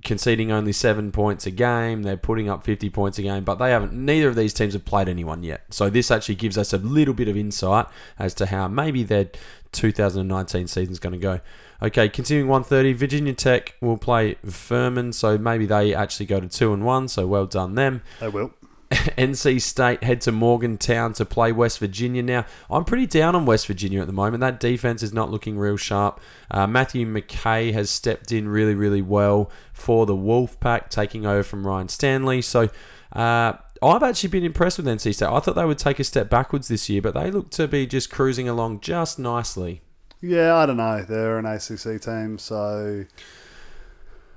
[0.03, 2.03] conceding only seven points a game.
[2.03, 3.93] They're putting up 50 points a game, but they haven't.
[3.93, 5.63] Neither of these teams have played anyone yet.
[5.69, 9.29] So this actually gives us a little bit of insight as to how maybe their
[9.71, 11.39] 2019 season is going to go.
[11.81, 16.73] Okay, continuing 130, Virginia Tech will play Furman, so maybe they actually go to two
[16.73, 17.07] and one.
[17.07, 18.01] So well done them.
[18.19, 18.53] They will.
[18.91, 22.23] NC State head to Morgantown to play West Virginia.
[22.23, 24.41] Now, I'm pretty down on West Virginia at the moment.
[24.41, 26.19] That defense is not looking real sharp.
[26.49, 31.67] Uh, Matthew McKay has stepped in really, really well for the Wolfpack, taking over from
[31.67, 32.41] Ryan Stanley.
[32.41, 32.69] So,
[33.13, 35.30] uh, I've actually been impressed with NC State.
[35.30, 37.86] I thought they would take a step backwards this year, but they look to be
[37.86, 39.82] just cruising along just nicely.
[40.21, 41.04] Yeah, I don't know.
[41.04, 43.06] They're an ACC team, so.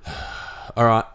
[0.77, 1.05] All right.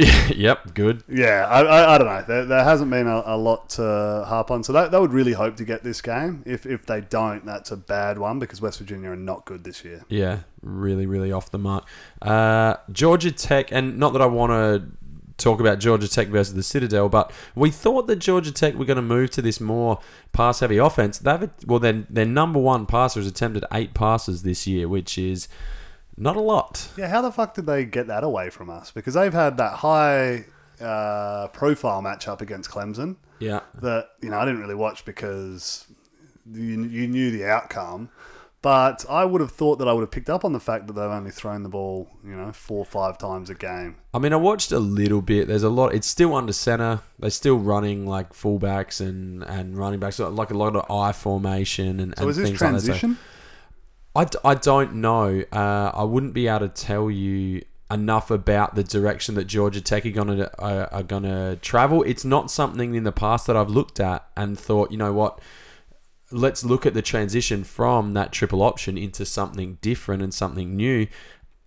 [0.36, 1.04] Yep, good.
[1.08, 2.24] Yeah, I, I, I don't know.
[2.26, 4.62] There, there hasn't been a, a, lot to harp on.
[4.62, 6.42] So they, they would really hope to get this game.
[6.46, 9.84] If, if they don't, that's a bad one because West Virginia are not good this
[9.84, 10.04] year.
[10.08, 11.86] Yeah, really, really off the mark.
[12.22, 16.62] Uh, Georgia Tech, and not that I want to talk about Georgia Tech versus the
[16.62, 20.00] Citadel, but we thought that Georgia Tech were going to move to this more
[20.32, 21.18] pass heavy offense.
[21.18, 25.48] They've well, then their number one passer has attempted eight passes this year, which is
[26.20, 26.88] not a lot.
[26.96, 28.90] Yeah, how the fuck did they get that away from us?
[28.92, 30.44] Because they've had that high
[30.80, 33.16] uh, profile matchup against Clemson.
[33.38, 33.60] Yeah.
[33.82, 35.86] That you know I didn't really watch because
[36.52, 38.10] you, you knew the outcome.
[38.62, 40.92] But I would have thought that I would have picked up on the fact that
[40.92, 43.96] they've only thrown the ball, you know, four or five times a game.
[44.12, 45.48] I mean, I watched a little bit.
[45.48, 45.94] There's a lot.
[45.94, 47.00] It's still under center.
[47.18, 52.00] They're still running like fullbacks and, and running backs, like a lot of I formation
[52.00, 52.80] and, So and is this things like that.
[52.82, 53.18] So- transition?
[54.14, 55.44] I, d- I don't know.
[55.52, 60.06] Uh, I wouldn't be able to tell you enough about the direction that Georgia Tech
[60.06, 62.02] are gonna uh, are gonna travel.
[62.04, 65.40] It's not something in the past that I've looked at and thought, you know what,
[66.30, 71.06] let's look at the transition from that triple option into something different and something new.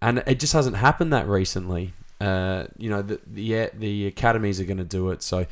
[0.01, 1.93] And it just hasn't happened that recently.
[2.19, 5.21] Uh, you know, the the, the academies are going to do it.
[5.21, 5.45] So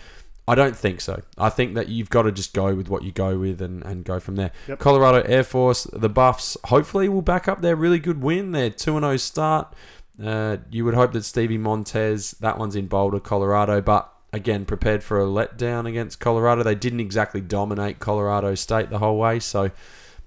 [0.52, 1.22] I don't think so.
[1.38, 4.04] I think that you've got to just go with what you go with and, and
[4.04, 4.52] go from there.
[4.68, 4.80] Yep.
[4.80, 9.00] Colorado Air Force, the Buffs, hopefully will back up their really good win, their 2
[9.00, 9.74] 0 start.
[10.22, 15.06] Uh, you would hope that Stevie Montez, that one's in Boulder, Colorado, but again, prepared
[15.06, 16.64] for a letdown against Colorado.
[16.64, 19.72] They didn't exactly dominate Colorado State the whole way, so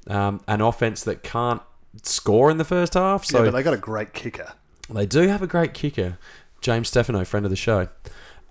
[0.06, 1.60] um, an offense that can't
[2.02, 3.26] score in the first half.
[3.26, 4.54] So yeah, but they got a great kicker.
[4.88, 6.16] they do have a great kicker,
[6.62, 7.88] James Stefanou, friend of the show.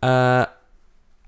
[0.04, 0.46] Uh,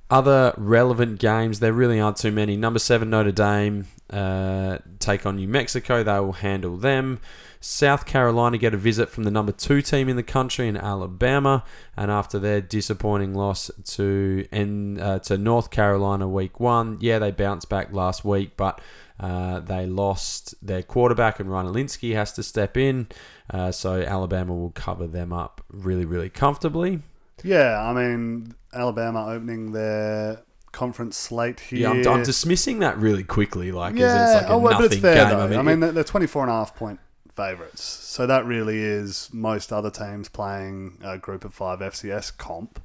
[0.09, 2.55] other relevant games, there really aren't too many.
[2.55, 6.03] Number seven, Notre Dame uh, take on New Mexico.
[6.03, 7.19] They will handle them.
[7.59, 11.63] South Carolina get a visit from the number two team in the country in Alabama,
[11.97, 17.67] and after their disappointing loss to uh, to North Carolina week one, yeah, they bounced
[17.67, 18.79] back last week, but
[19.19, 23.07] uh, they lost their quarterback, and Ryan Hilinski has to step in.
[23.49, 27.01] Uh, so Alabama will cover them up really, really comfortably.
[27.45, 31.93] Yeah, I mean Alabama opening their conference slate here.
[31.93, 34.97] Yeah, I'm, I'm dismissing that really quickly, like yeah, it's like a oh, well, it's
[34.97, 35.29] fair game.
[35.38, 35.43] though.
[35.45, 36.99] I mean, I mean, they're- they're 24 and a half point
[37.34, 37.81] favourites.
[37.84, 42.81] So that really is most other teams playing a group of five FCS comp.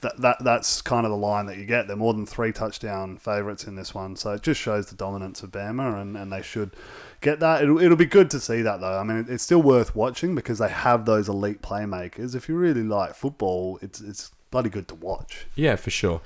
[0.00, 1.88] That, that that's kind of the line that you get.
[1.88, 5.42] They're more than three touchdown favourites in this one, so it just shows the dominance
[5.42, 6.76] of Bama, and, and they should
[7.22, 7.62] get that.
[7.62, 8.98] It'll, it'll be good to see that though.
[8.98, 12.34] I mean, it's still worth watching because they have those elite playmakers.
[12.34, 15.46] If you really like football, it's it's bloody good to watch.
[15.54, 16.20] Yeah, for sure.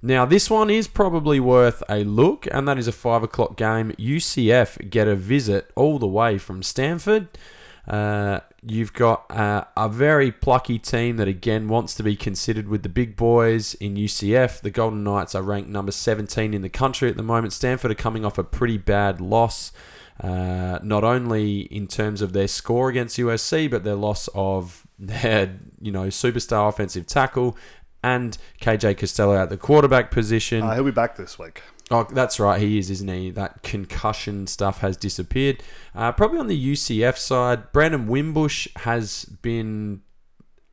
[0.00, 3.90] Now, this one is probably worth a look, and that is a 5 o'clock game.
[3.98, 7.26] UCF get a visit all the way from Stanford.
[7.86, 12.84] Uh, you've got uh, a very plucky team that, again, wants to be considered with
[12.84, 14.60] the big boys in UCF.
[14.60, 17.52] The Golden Knights are ranked number 17 in the country at the moment.
[17.52, 19.72] Stanford are coming off a pretty bad loss.
[20.20, 25.58] Uh, not only in terms of their score against USC, but their loss of their
[25.80, 27.56] you know superstar offensive tackle,
[28.02, 30.62] and KJ Costello at the quarterback position.
[30.62, 31.62] Uh, he'll be back this week.
[31.90, 32.60] Oh, that's right.
[32.60, 33.30] He is, isn't he?
[33.30, 35.62] That concussion stuff has disappeared.
[35.94, 40.02] Uh, probably on the UCF side, Brandon Wimbush has been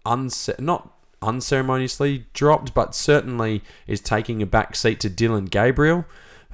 [0.05, 6.05] unce- not unceremoniously dropped, but certainly is taking a back seat to Dillon Gabriel,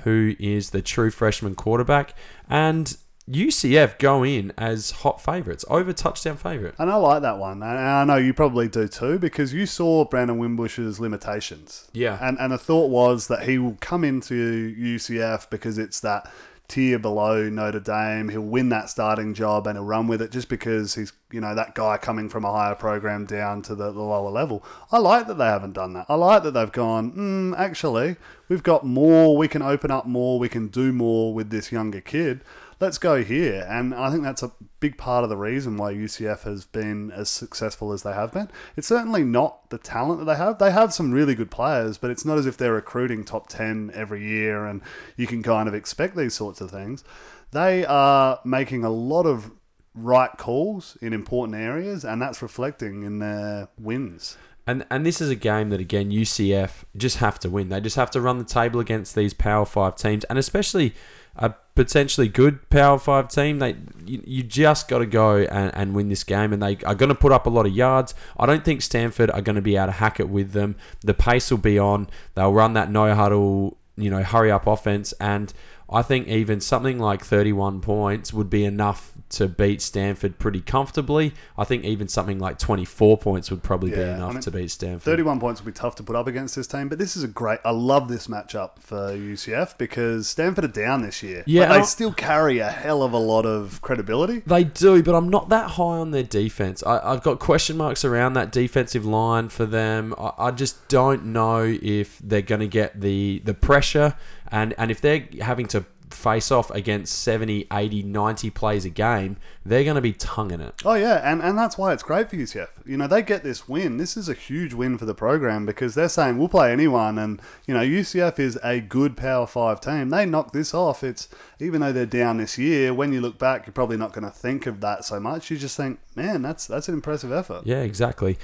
[0.03, 2.13] who is the true freshman quarterback.
[2.49, 2.95] And
[3.29, 6.75] UCF go in as hot favourites, over touchdown favourite.
[6.77, 7.63] And I like that one.
[7.63, 11.87] And I know you probably do too, because you saw Brandon Wimbush's limitations.
[11.93, 12.17] Yeah.
[12.21, 16.31] And, and the thought was that he will come into UCF because it's that
[16.71, 18.29] tier below Notre Dame.
[18.29, 21.53] He'll win that starting job and he'll run with it just because he's, you know,
[21.53, 24.63] that guy coming from a higher program down to the, the lower level.
[24.89, 26.05] I like that they haven't done that.
[26.07, 28.15] I like that they've gone, mm, actually,
[28.47, 32.01] we've got more, we can open up more, we can do more with this younger
[32.01, 32.41] kid
[32.81, 33.65] let's go here.
[33.69, 37.29] And I think that's a big part of the reason why UCF has been as
[37.29, 38.49] successful as they have been.
[38.75, 40.57] It's certainly not the talent that they have.
[40.57, 43.91] They have some really good players, but it's not as if they're recruiting top 10
[43.93, 44.81] every year and
[45.15, 47.03] you can kind of expect these sorts of things.
[47.51, 49.51] They are making a lot of
[49.93, 54.37] right calls in important areas, and that's reflecting in their wins.
[54.67, 57.69] And and this is a game that again UCF just have to win.
[57.69, 60.93] They just have to run the table against these Power Five teams, and especially
[61.35, 63.59] a potentially good Power Five team.
[63.59, 66.95] They you, you just got to go and, and win this game, and they are
[66.95, 68.13] going to put up a lot of yards.
[68.37, 70.75] I don't think Stanford are going to be able to hack it with them.
[71.01, 72.09] The pace will be on.
[72.35, 75.53] They'll run that no huddle, you know, hurry up offense, and
[75.91, 81.33] I think even something like 31 points would be enough to beat Stanford pretty comfortably.
[81.57, 84.71] I think even something like 24 points would probably be enough I mean, to beat
[84.71, 85.03] Stanford.
[85.03, 87.27] 31 points would be tough to put up against this team, but this is a
[87.27, 87.59] great.
[87.63, 91.43] I love this matchup for UCF because Stanford are down this year.
[91.45, 94.39] Yeah, but they still carry a hell of a lot of credibility.
[94.39, 96.83] They do, but I'm not that high on their defense.
[96.83, 100.13] I, I've got question marks around that defensive line for them.
[100.17, 104.15] I, I just don't know if they're going to get the, the pressure,
[104.51, 109.37] and, and if they're having to face off against 70, 80, 90 plays a game,
[109.65, 110.73] they're going to be tonguing it.
[110.85, 112.67] Oh yeah, and, and that's why it's great for UCF.
[112.85, 113.97] You know, they get this win.
[113.97, 117.41] This is a huge win for the program because they're saying we'll play anyone, and
[117.67, 120.09] you know UCF is a good Power Five team.
[120.09, 121.03] They knock this off.
[121.03, 122.93] It's even though they're down this year.
[122.93, 125.49] When you look back, you're probably not going to think of that so much.
[125.49, 127.65] You just think, man, that's that's an impressive effort.
[127.65, 128.37] Yeah, exactly.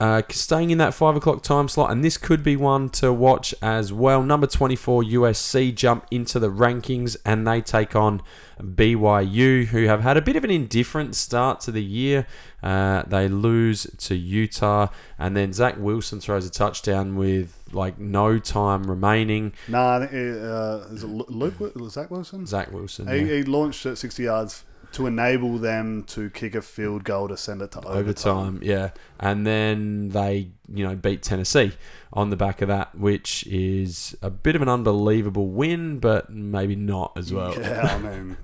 [0.00, 3.52] Uh, staying in that five o'clock time slot, and this could be one to watch
[3.60, 4.22] as well.
[4.22, 8.22] Number 24 USC jump into the rankings and they take on
[8.62, 12.26] BYU, who have had a bit of an indifferent start to the year.
[12.62, 18.38] Uh, they lose to Utah, and then Zach Wilson throws a touchdown with like no
[18.38, 19.52] time remaining.
[19.66, 22.46] Nah, I think, uh, is it Lu- Luke Zach Wilson?
[22.46, 23.36] Zach Wilson, He, yeah.
[23.38, 27.60] he launched at 60 yards to enable them to kick a field goal to send
[27.62, 27.98] it to overtime.
[27.98, 28.90] overtime, yeah.
[29.20, 31.72] And then they, you know, beat Tennessee
[32.12, 36.74] on the back of that, which is a bit of an unbelievable win, but maybe
[36.74, 37.54] not as well.
[37.58, 38.36] Yeah, I mean,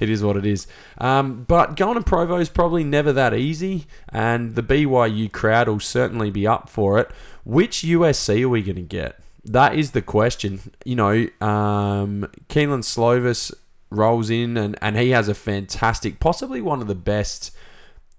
[0.00, 0.66] it is what it is.
[0.98, 5.80] Um, but going to Provo is probably never that easy, and the BYU crowd will
[5.80, 7.10] certainly be up for it.
[7.44, 9.20] Which USC are we going to get?
[9.44, 10.60] That is the question.
[10.84, 13.54] You know, um, Kedon Slovis
[13.90, 17.50] rolls in, and, and he has a fantastic, possibly one of the best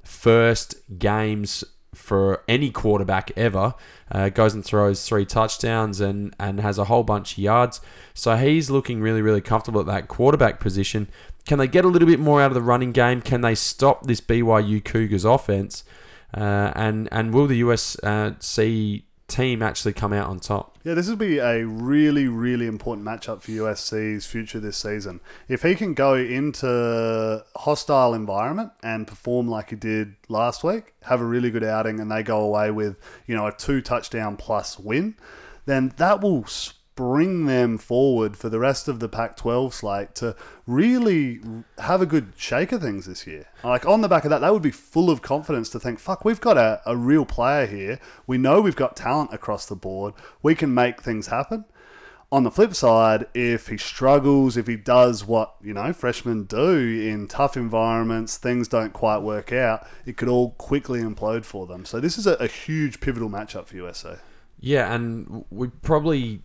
[0.03, 3.73] first games for any quarterback ever.
[4.11, 7.81] Uh, goes and throws three touchdowns and, and has a whole bunch of yards.
[8.13, 11.07] So he's looking really, really comfortable at that quarterback position.
[11.45, 13.21] Can they get a little bit more out of the running game?
[13.21, 15.83] Can they stop this BYU Cougars offense?
[16.33, 20.71] Uh, and and will the USC team actually come out on top?
[20.83, 25.19] yeah, this will be a really, really important matchup for USC's future this season.
[25.47, 31.21] If he can go into hostile environment and perform like he did last week, have
[31.21, 34.79] a really good outing, and they go away with you know a two touchdown plus
[34.79, 35.15] win,
[35.65, 36.45] then that will
[36.93, 40.35] spring them forward for the rest of the Pac-12 slate to
[40.67, 41.39] really
[41.77, 43.47] have a good shake of things this year.
[43.63, 46.25] Like on the back of that, they would be full of confidence to think, "Fuck,
[46.25, 47.99] we've got a, a real player here.
[48.27, 50.13] We know we've got talent across the board.
[50.43, 51.65] We can make things happen."
[52.33, 56.77] On the flip side, if he struggles, if he does what, you know, freshmen do
[56.77, 61.83] in tough environments, things don't quite work out, it could all quickly implode for them.
[61.83, 64.19] So this is a, a huge pivotal matchup for USA.
[64.61, 66.43] Yeah, and we probably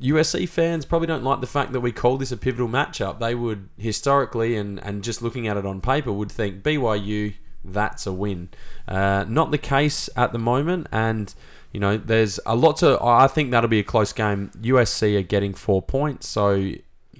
[0.00, 3.20] USC fans probably don't like the fact that we call this a pivotal matchup.
[3.20, 8.06] They would historically and and just looking at it on paper would think BYU that's
[8.06, 8.50] a win.
[8.86, 11.34] Uh, not the case at the moment, and
[11.72, 13.02] you know there's a lot to.
[13.02, 14.50] I think that'll be a close game.
[14.60, 16.54] USC are getting four points, so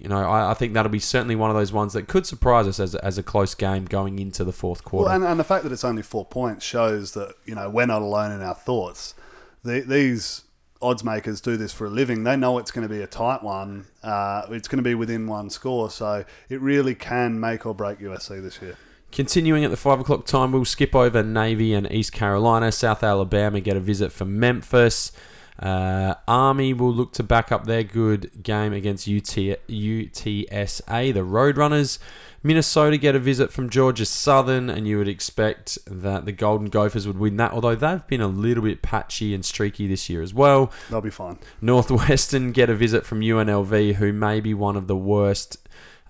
[0.05, 2.67] you know, I, I think that'll be certainly one of those ones that could surprise
[2.67, 5.07] us as, as a close game going into the fourth quarter.
[5.07, 7.87] Well, and, and the fact that it's only four points shows that you know we're
[7.87, 9.15] not alone in our thoughts.
[9.63, 10.43] The, these
[10.85, 12.25] odds makers do this for a living.
[12.25, 13.87] They know it's going to be a tight one.
[14.03, 17.99] Uh, it's going to be within one score, so it really can make or break
[17.99, 18.77] USC this year.
[19.11, 22.71] Continuing at the five o'clock time, we'll skip over Navy and East Carolina.
[22.73, 25.13] South Alabama get a visit from Memphis.
[25.59, 29.23] Uh, Army will look to back up their good game against UT,
[29.69, 31.99] UTSA, the Roadrunners.
[32.47, 37.07] Minnesota get a visit from Georgia Southern, and you would expect that the Golden Gophers
[37.07, 40.35] would win that, although they've been a little bit patchy and streaky this year as
[40.35, 40.71] well.
[40.91, 41.39] They'll be fine.
[41.63, 45.57] Northwestern get a visit from UNLV, who may be one of the worst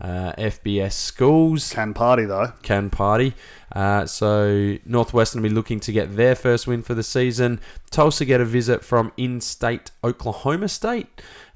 [0.01, 1.73] uh, FBS schools.
[1.73, 2.53] Can party though.
[2.63, 3.35] Can party.
[3.71, 7.61] Uh, so Northwestern will be looking to get their first win for the season.
[7.91, 11.07] Tulsa get a visit from in-state Oklahoma State,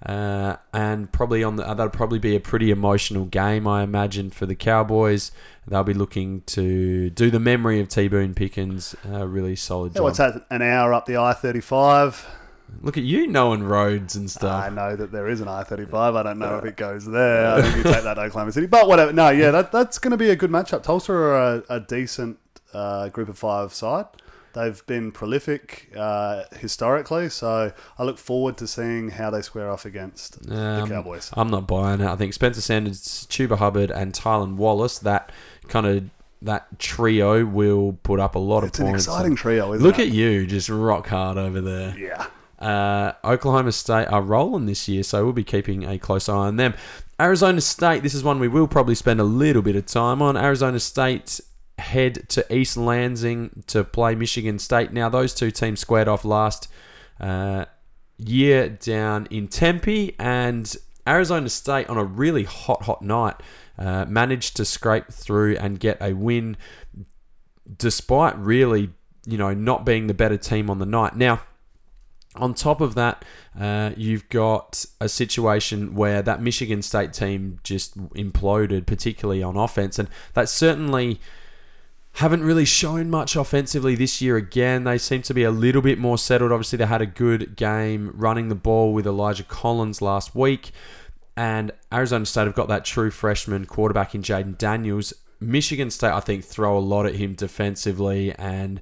[0.07, 4.47] uh, and probably on the that'll probably be a pretty emotional game, I imagine, for
[4.47, 5.33] the Cowboys.
[5.67, 8.95] They'll be looking to do the memory of T Boone Pickens.
[9.11, 10.05] A really solid Yeah, job.
[10.05, 10.47] what's that?
[10.51, 12.27] An hour up the I thirty five.
[12.83, 14.65] Look at you knowing roads and stuff.
[14.65, 16.15] I know that there is an I thirty five.
[16.15, 17.55] I don't know if it goes there.
[17.55, 19.13] I think you take that to Oklahoma City, but whatever.
[19.13, 20.83] No, yeah, that, that's going to be a good matchup.
[20.83, 22.39] Tulsa are a, a decent
[22.75, 24.05] uh, group of five side.
[24.59, 29.85] They've been prolific uh, historically, so I look forward to seeing how they square off
[29.85, 31.31] against the Um, Cowboys.
[31.35, 32.07] I'm not buying it.
[32.09, 35.31] I think Spencer Sanders, Chuba Hubbard, and Tylan Wallace, that
[35.69, 36.05] kind of
[36.43, 39.05] that trio will put up a lot It's of an points.
[39.07, 40.09] exciting trio, isn't Look it?
[40.09, 41.97] at you, just rock hard over there.
[41.99, 42.27] yeah.
[42.59, 46.57] Uh, Oklahoma State are rolling this year, so we'll be keeping a close eye on
[46.57, 46.75] them.
[47.21, 50.37] Arizona State, this is one we will probably spend a little bit of time on.
[50.37, 51.41] Arizona State
[51.79, 54.93] head to East Lansing to play Michigan State.
[54.93, 56.69] Now, those two teams squared off last
[57.21, 57.67] uh,
[58.17, 60.75] year down in Tempe, and
[61.07, 63.37] Arizona State on a really hot, hot night
[63.79, 66.57] uh, managed to scrape through and get a win
[67.77, 68.91] despite really,
[69.27, 71.17] you know, not being the better team on the night.
[71.17, 71.43] Now,
[72.35, 73.25] on top of that,
[73.59, 79.99] uh, you've got a situation where that Michigan State team just imploded, particularly on offense,
[79.99, 81.21] and that certainly
[82.19, 84.83] haven't really shown much offensively this year again.
[84.83, 86.51] They seem to be a little bit more settled.
[86.51, 90.73] Obviously, they had a good game running the ball with Elijah Collins last week.
[91.37, 95.13] And Arizona State have got that true freshman quarterback in Jayden Daniels.
[95.39, 98.35] Michigan State, I think, throw a lot at him defensively.
[98.35, 98.81] And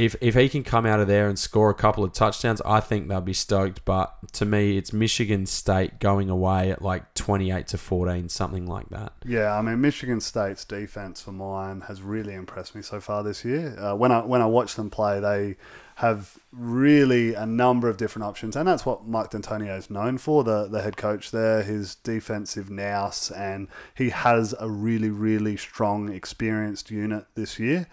[0.00, 2.80] if, if he can come out of there and score a couple of touchdowns, I
[2.80, 3.84] think they'll be stoked.
[3.84, 8.88] But to me, it's Michigan State going away at like 28 to 14, something like
[8.88, 9.12] that.
[9.26, 13.44] Yeah, I mean Michigan State's defense for mine has really impressed me so far this
[13.44, 13.78] year.
[13.78, 15.56] Uh, when I when I watch them play, they
[15.96, 20.44] have really a number of different options, and that's what Mike Dantonio is known for.
[20.44, 26.10] The the head coach there, his defensive nous, and he has a really really strong,
[26.10, 27.86] experienced unit this year.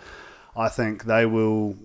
[0.56, 1.76] I think they will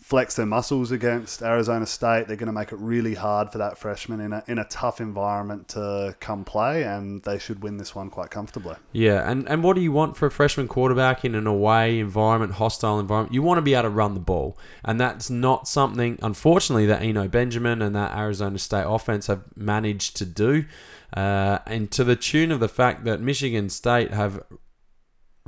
[0.00, 2.26] flex their muscles against Arizona State.
[2.28, 5.00] They're going to make it really hard for that freshman in a in a tough
[5.00, 8.76] environment to come play, and they should win this one quite comfortably.
[8.92, 12.54] Yeah, and, and what do you want for a freshman quarterback in an away environment,
[12.54, 13.34] hostile environment?
[13.34, 14.58] You want to be able to run the ball.
[14.84, 20.16] And that's not something, unfortunately, that Eno Benjamin and that Arizona State offense have managed
[20.16, 20.64] to do.
[21.16, 24.42] Uh, and to the tune of the fact that Michigan State have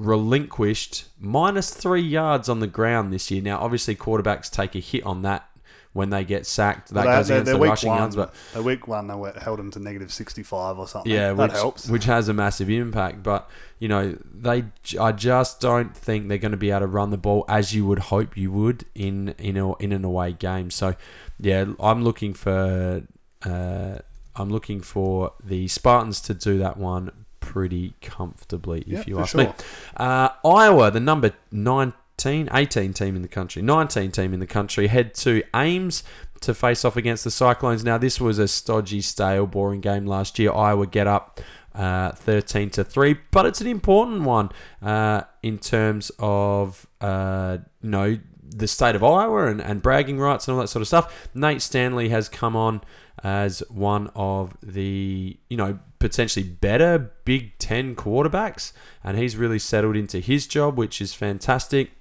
[0.01, 3.43] relinquished minus three yards on the ground this year.
[3.43, 5.47] Now, obviously, quarterbacks take a hit on that
[5.93, 6.91] when they get sacked.
[6.91, 9.59] That Well, goes against the rushing one, yards, but their week one they were, held
[9.59, 11.11] them to negative sixty five or something.
[11.11, 11.89] yeah, that which, helps.
[11.89, 13.23] which has a massive impact.
[13.23, 14.65] But you know, they
[14.99, 17.87] I just don't think they're going to be able to run the ball as you
[17.87, 20.71] would hope you would in in a, in an away game.
[20.71, 20.95] So
[21.39, 23.03] yeah, I'm looking for
[23.45, 23.99] uh,
[24.37, 27.11] I'm looking for the Spartans to do that one
[27.41, 29.49] pretty comfortably, if Yeah, you ask me.
[29.97, 34.87] Uh, Iowa, the number 19, 18 team in the country, 19 team in the country,
[34.87, 36.05] head to Ames
[36.41, 37.85] to face off against the Cyclones.
[37.85, 40.53] Now, this was a stodgy, stale, boring game last year.
[40.53, 41.41] Iowa get up
[41.75, 44.51] uh, 13 to 3, but it's an important one
[44.83, 48.19] uh, in terms of, uh, you know,
[48.51, 51.29] the state of Iowa and, and bragging rights and all that sort of stuff.
[51.35, 52.83] Nate Stanley has come on
[53.23, 58.73] as one of the, you know, potentially better Big Ten quarterbacks,
[59.05, 61.93] and he's really settled into his job, which is fantastic.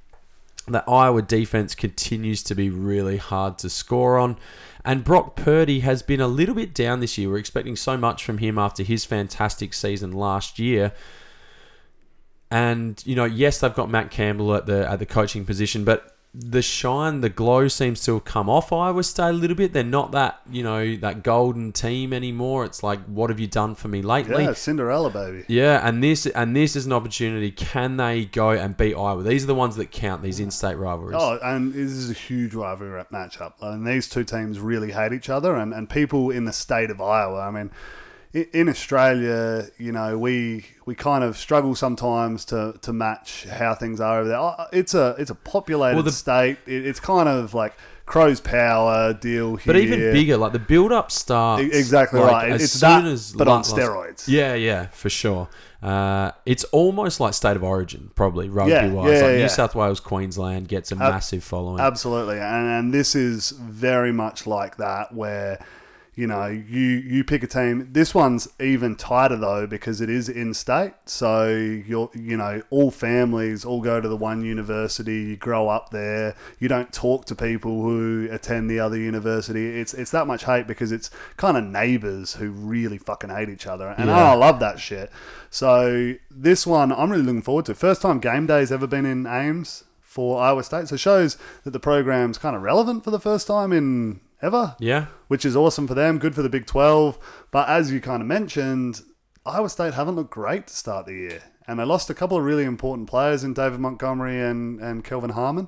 [0.67, 4.37] The Iowa defense continues to be really hard to score on.
[4.85, 7.29] And Brock Purdy has been a little bit down this year.
[7.29, 10.93] We're expecting so much from him after his fantastic season last year.
[12.51, 16.15] And, you know, yes, they've got Matt Campbell at the at the coaching position, but
[16.33, 19.73] the shine, the glow seems to have come off Iowa State a little bit.
[19.73, 22.65] They're not that you know that golden team anymore.
[22.65, 24.43] It's like, what have you done for me lately?
[24.43, 25.45] Yeah, Cinderella baby.
[25.47, 27.49] Yeah, and this and this is an opportunity.
[27.49, 29.23] Can they go and beat Iowa?
[29.23, 30.21] These are the ones that count.
[30.21, 31.17] These in-state rivalries.
[31.19, 33.53] Oh, and this is a huge rivalry matchup.
[33.61, 36.91] I mean, these two teams really hate each other, and, and people in the state
[36.91, 37.39] of Iowa.
[37.39, 37.71] I mean,
[38.33, 43.99] in Australia, you know, we we kind of struggle sometimes to, to match how things
[43.99, 44.67] are over there.
[44.71, 46.57] It's a it's a populated Well, the- state.
[46.67, 47.73] It, it's kind of like
[48.05, 49.73] Crow's power deal here.
[49.73, 51.63] But even bigger, like the build-up starts.
[51.63, 52.51] E- exactly like, right.
[52.51, 54.27] As It's soon that, as but on steroids.
[54.27, 55.47] Yeah, yeah, for sure.
[55.81, 59.11] Uh, it's almost like state of origin, probably rugby Yeah, wise.
[59.11, 59.41] yeah, like yeah.
[59.43, 61.79] New South Wales, Queensland gets a massive following.
[61.79, 65.63] Absolutely, and, and this is very much like that, where
[66.19, 67.87] you know you you pick a team.
[67.93, 72.91] This one's even tighter though because it is in state, so you're you know all
[72.91, 75.21] families all go to the one university.
[75.21, 76.35] You grow up there.
[76.59, 79.79] You don't talk to people who attend the other university.
[79.79, 83.65] It's it's that much hate because it's kind of neighbors who really fucking hate each
[83.65, 84.31] other, and Yeah.
[84.31, 85.09] I love that shit.
[85.49, 87.75] So this one I'm really looking forward to.
[87.75, 90.89] First time game day's ever been in Ames for Iowa State.
[90.89, 94.75] So it shows that the program's kind of relevant for the first time in ever,
[94.79, 97.47] yeah, which is awesome for them, good for the Big 12.
[97.51, 99.01] But as you kind of mentioned,
[99.45, 101.43] Iowa State haven't looked great to start the year.
[101.67, 105.31] And they lost a couple of really important players in David Montgomery and, and Kelvin
[105.31, 105.67] Harmon.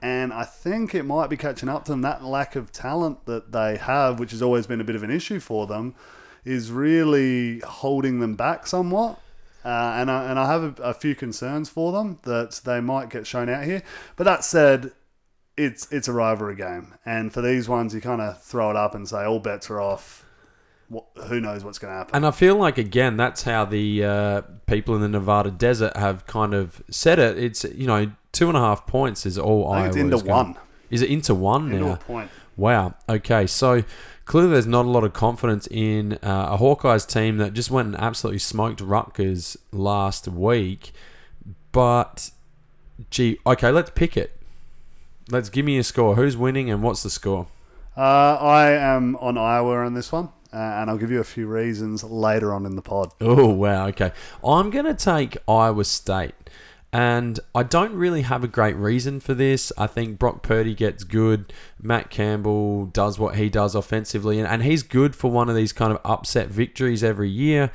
[0.00, 2.02] And I think it might be catching up to them.
[2.02, 5.10] That lack of talent that they have, which has always been a bit of an
[5.10, 5.94] issue for them,
[6.44, 9.20] is really holding them back somewhat.
[9.64, 13.10] Uh, and, I, and I have a, a few concerns for them that they might
[13.10, 13.82] get shown out here.
[14.14, 14.92] But that said,
[15.56, 18.94] it's it's a rivalry game, and for these ones, you kind of throw it up
[18.94, 20.24] and say all bets are off.
[20.88, 22.14] What, who knows what's going to happen?
[22.14, 26.26] and I feel like again that's how the uh, people in the Nevada desert have
[26.26, 27.36] kind of said it.
[27.38, 30.22] It's you know two and a half points is all I think it's into is
[30.22, 30.56] going- one,
[30.90, 31.92] Is it into one into now?
[31.94, 32.30] a point.
[32.56, 32.94] Wow.
[33.08, 33.48] Okay.
[33.48, 33.82] So
[34.26, 37.86] clearly, there's not a lot of confidence in uh, a Hawkeyes team that just went
[37.88, 40.92] and absolutely smoked Rutgers last week.
[41.72, 42.30] But,
[43.10, 44.35] gee, okay, let's pick it.
[45.30, 46.14] Let's give me a score.
[46.14, 47.48] Who's winning and what's the score?
[47.96, 48.00] Uh,
[48.40, 52.04] I am on Iowa on this one, uh, and I'll give you a few reasons
[52.04, 53.12] later on in the pod.
[53.20, 53.88] Oh, wow.
[53.88, 54.12] Okay.
[54.44, 56.34] I'm going to take Iowa State.
[56.92, 59.72] And I don't really have a great reason for this.
[59.76, 61.52] I think Brock Purdy gets good.
[61.82, 64.38] Matt Campbell does what he does offensively.
[64.38, 67.70] And, and he's good for one of these kind of upset victories every year.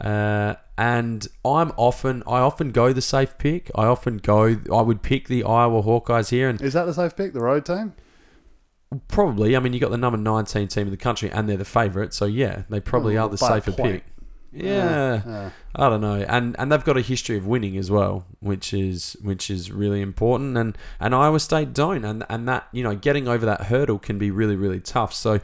[0.00, 3.70] Uh, and I'm often, I often go the safe pick.
[3.74, 6.48] I often go, I would pick the Iowa Hawkeyes here.
[6.48, 7.94] And Is that the safe pick, the road team?
[9.08, 11.64] probably, I mean, you got the number 19 team in the country and they're the
[11.64, 12.14] favourite.
[12.14, 14.04] So yeah, they probably Oh, are the safer pick.
[14.52, 15.22] Yeah.
[15.26, 15.50] Yeah.
[15.74, 19.16] I don't know, and and they've got a history of winning as well, which is
[19.20, 23.26] which is really important, and and Iowa State don't, and and that you know getting
[23.26, 25.12] over that hurdle can be really really tough.
[25.12, 25.40] So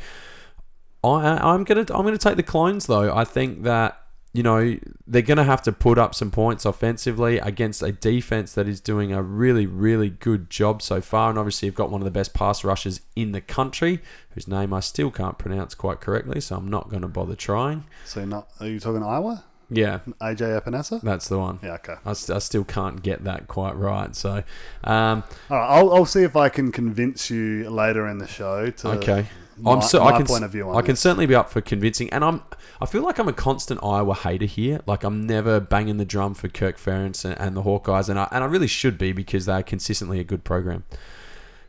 [1.03, 3.13] I I'm gonna I'm gonna take the clones though.
[3.13, 4.00] I think that
[4.33, 8.69] you know they're gonna have to put up some points offensively against a defense that
[8.69, 12.05] is doing a really really good job so far, and obviously you've got one of
[12.05, 14.01] the best pass rushers in the country,
[14.35, 17.85] whose name I still can't pronounce quite correctly, so I'm not going to bother trying.
[18.05, 19.45] So, you're not, are you talking Iowa?
[19.73, 21.01] Yeah, AJ Epenesa?
[21.01, 21.61] that's the one.
[21.63, 21.95] Yeah, okay.
[22.05, 24.15] I, st- I still can't get that quite right.
[24.17, 24.43] So,
[24.83, 28.71] um, All right, I'll, I'll see if I can convince you later in the show
[28.71, 29.27] to okay.
[29.61, 31.01] My, I'm so, my I can, point of view on I can this.
[31.01, 32.43] certainly be up for convincing, and I'm.
[32.81, 34.81] I feel like I'm a constant Iowa hater here.
[34.87, 38.29] Like I'm never banging the drum for Kirk Ferentz and, and the Hawkeyes, and I
[38.33, 40.85] and I really should be because they're consistently a good program,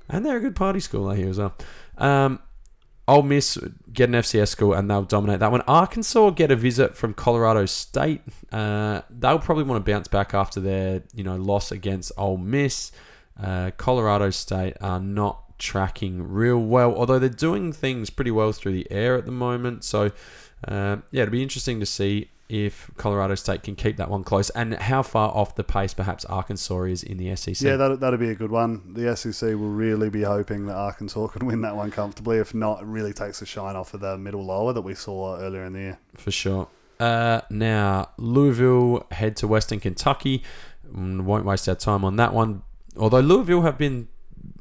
[0.10, 1.56] and they're a good party school I hear as well.
[1.98, 2.40] Um,
[3.08, 3.58] Ole Miss
[3.92, 5.62] get an FCS school and they'll dominate that one.
[5.62, 8.22] Arkansas get a visit from Colorado State.
[8.52, 12.92] Uh, they'll probably want to bounce back after their you know loss against Ole Miss.
[13.42, 18.74] Uh, Colorado State are not tracking real well, although they're doing things pretty well through
[18.74, 19.84] the air at the moment.
[19.84, 20.12] So
[20.68, 24.50] uh, yeah, it'll be interesting to see if Colorado State can keep that one close
[24.50, 27.62] and how far off the pace perhaps Arkansas is in the SEC.
[27.62, 28.94] Yeah, that, that'd be a good one.
[28.94, 32.40] The SEC will really be hoping that Arkansas can win that one comfortably.
[32.40, 35.38] If not, it really takes the shine off of the middle lower that we saw
[35.38, 36.00] earlier in the year.
[36.18, 36.68] for sure.
[37.00, 40.44] Uh, now Louisville head to Western Kentucky.
[40.94, 42.64] Mm, Won't waste our time on that one.
[42.98, 44.10] Although Louisville have been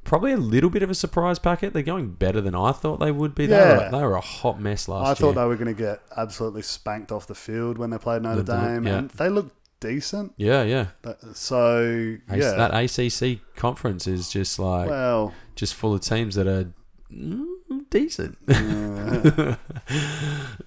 [0.05, 1.73] probably a little bit of a surprise packet.
[1.73, 3.47] They're going better than I thought they would be.
[3.47, 3.91] They, Yeah.
[3.91, 5.13] were, they were a hot mess last I year.
[5.13, 8.23] I thought they were going to get absolutely spanked off the field when they played
[8.23, 8.99] Notre The- Dame, yeah.
[8.99, 10.33] and they looked decent.
[10.37, 10.87] yeah, yeah.
[11.03, 16.47] But- So yeah, That ACC conference is just like well, just full of teams that
[16.47, 16.73] are
[17.13, 17.45] mm,
[17.91, 18.37] decent.
[18.49, 19.57] uh,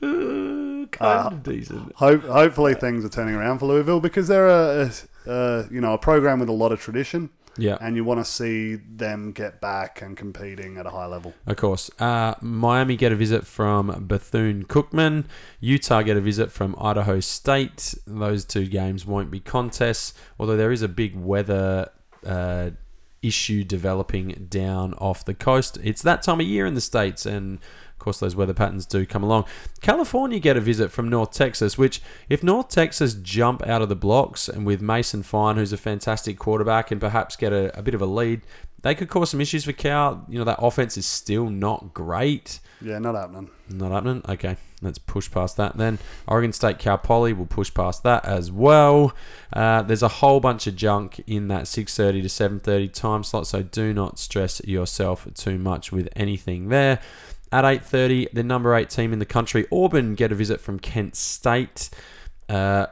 [0.01, 1.91] kind Uh, of decent.
[1.95, 4.89] hope, hopefully things are turning around for Louisville because they're a,
[5.27, 7.29] a, a you know a program with a lot of tradition.
[7.57, 7.77] Yeah.
[7.81, 11.33] and you want to see them get back and competing at a high level.
[11.45, 11.91] Of course.
[11.99, 15.25] Uh, Miami get a visit from Bethune Cookman.
[15.59, 17.95] Utah get a visit from Idaho State.
[18.07, 21.89] Those two games won't be contests, although there is a big weather
[22.25, 22.71] uh,
[23.21, 25.77] issue developing down off the coast.
[25.83, 27.59] It's that time of year in the States, and
[28.03, 29.45] course, those weather patterns do come along.
[29.81, 33.95] California get a visit from North Texas, which, if North Texas jump out of the
[33.95, 37.93] blocks and with Mason Fine, who's a fantastic quarterback, and perhaps get a, a bit
[37.93, 38.41] of a lead,
[38.83, 40.25] they could cause some issues for Cal.
[40.29, 42.59] You know, that offense is still not great.
[42.81, 43.49] Yeah, not happening.
[43.69, 44.21] Not happening.
[44.27, 45.99] Okay, let's push past that then.
[46.27, 49.13] Oregon State Cal Poly will push past that as well.
[49.53, 53.63] Uh, there's a whole bunch of junk in that 6:30 to 7:30 time slot, so
[53.63, 56.99] do not stress yourself too much with anything there.
[57.53, 61.15] At 8:30, the number eight team in the country, Auburn, get a visit from Kent
[61.15, 61.91] State.
[62.49, 62.87] Uh,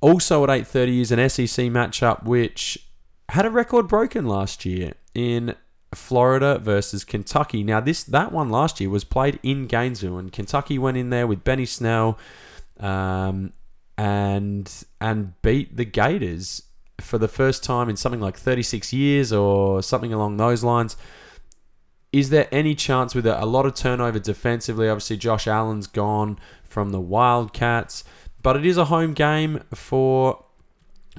[0.00, 2.78] also at 8:30 is an SEC matchup which
[3.28, 5.54] had a record broken last year in
[5.94, 7.62] Florida versus Kentucky.
[7.62, 11.26] Now this that one last year was played in Gainesville, and Kentucky went in there
[11.26, 12.18] with Benny Snell,
[12.80, 13.52] um,
[13.98, 16.62] and and beat the Gators
[17.02, 20.96] for the first time in something like 36 years or something along those lines.
[22.14, 24.88] Is there any chance with a, a lot of turnover defensively?
[24.88, 28.04] Obviously, Josh Allen's gone from the Wildcats,
[28.40, 30.44] but it is a home game for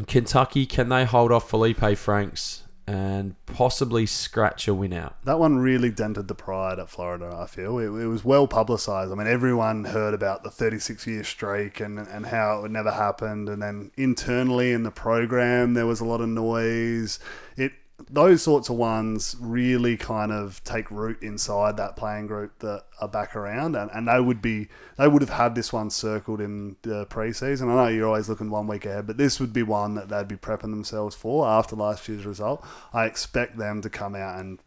[0.07, 0.65] Kentucky.
[0.65, 5.21] Can they hold off Felipe Franks and possibly scratch a win out?
[5.25, 7.77] That one really dented the pride at Florida, I feel.
[7.77, 9.11] It, it was well publicised.
[9.11, 13.49] I mean, everyone heard about the 36 year streak and, and how it never happened.
[13.49, 17.19] And then internally in the program, there was a lot of noise.
[17.57, 17.73] It
[18.09, 23.07] Those sorts of ones really kind of take root inside that playing group that are
[23.07, 23.75] back around.
[23.75, 27.63] And, and they would be, they would have had this one circled in the preseason.
[27.63, 30.27] I know you're always looking one week ahead, but this would be one that they'd
[30.27, 32.65] be prepping themselves for after last year's result.
[32.93, 34.59] I expect them to come out and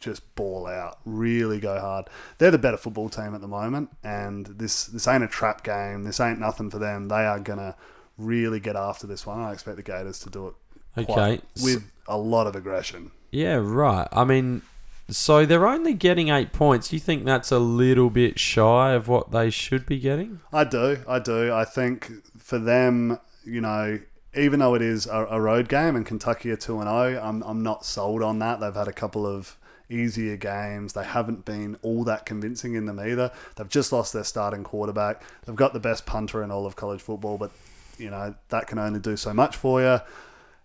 [0.00, 2.08] just ball out, really go hard.
[2.38, 6.04] They're the better football team at the moment, and this this ain't a trap game.
[6.04, 7.08] This ain't nothing for them.
[7.08, 7.76] They are gonna
[8.16, 9.40] really get after this one.
[9.40, 10.54] I expect the Gators to do it
[10.98, 13.10] Okay, quite, with a lot of aggression.
[13.30, 14.08] Yeah, right.
[14.12, 14.62] I mean,
[15.08, 16.92] so they're only getting eight points.
[16.92, 20.40] You think that's a little bit shy of what they should be getting?
[20.52, 21.52] I do, I do.
[21.52, 24.00] I think for them, you know,
[24.36, 27.42] even though it is a, a road game and Kentucky are two and zero, I'm
[27.42, 28.60] I'm not sold on that.
[28.60, 29.56] They've had a couple of
[29.88, 30.92] easier games.
[30.92, 33.32] They haven't been all that convincing in them either.
[33.56, 35.22] They've just lost their starting quarterback.
[35.44, 37.50] They've got the best punter in all of college football, but
[37.98, 39.98] you know that can only do so much for you.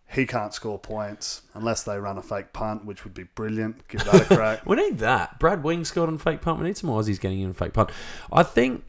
[0.08, 3.88] He can't score points unless they run a fake punt, which would be brilliant.
[3.88, 4.62] Give that a crack.
[4.66, 5.40] We need that.
[5.40, 6.60] Brad Wing scored on fake punt.
[6.60, 7.90] We need some Aussies getting in on fake punt.
[8.32, 8.86] I think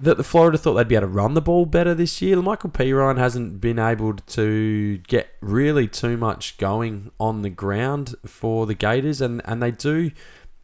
[0.00, 2.40] that the Florida thought they'd be able to run the ball better this year.
[2.40, 8.66] Michael Perine hasn't been able to get really too much going on the ground for
[8.66, 10.10] the Gators, and, and they do,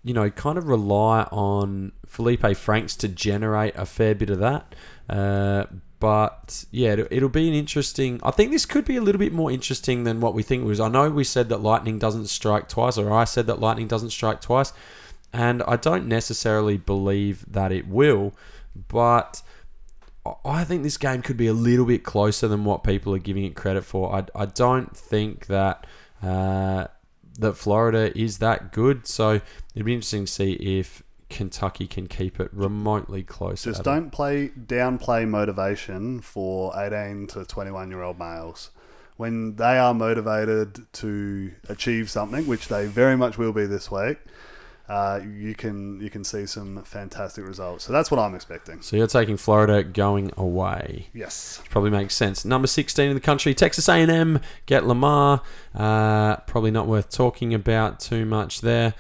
[0.03, 4.75] you know, kind of rely on Felipe Franks to generate a fair bit of that.
[5.09, 5.67] Uh,
[6.01, 8.21] but yeah, it'll, be an interesting.
[8.23, 10.81] I think this could be a little bit more interesting than what we think was.
[10.81, 14.11] I know we said that lightning doesn't strike twice, or I said that lightning doesn't
[14.11, 14.73] strike twice,
[15.33, 18.33] and I don't necessarily believe that it will.
[18.89, 19.43] But
[20.25, 23.19] I- I think this game could be a little bit closer than what people are
[23.19, 24.15] giving it credit for.
[24.15, 25.87] I, I don't think that
[26.23, 26.87] uh,
[27.39, 29.07] that Florida is that good.
[29.07, 29.41] So
[29.75, 33.63] it'd be interesting to see if Kentucky can keep it remotely close.
[33.63, 38.71] Just don't play downplay motivation for 18 to 21 year old males.
[39.17, 44.19] When they are motivated to achieve something, which they very much will be this week,
[44.89, 47.85] uh, you can you can see some fantastic results.
[47.85, 48.83] So that's what I'm expecting.
[48.83, 51.07] So you're taking Florida going away.
[51.15, 51.63] Yes.
[51.71, 52.45] Probably makes sense.
[52.45, 55.43] Number 16 in the country, Texas A&M, get Lamar.
[55.75, 58.95] Uh, probably not worth talking about too much there.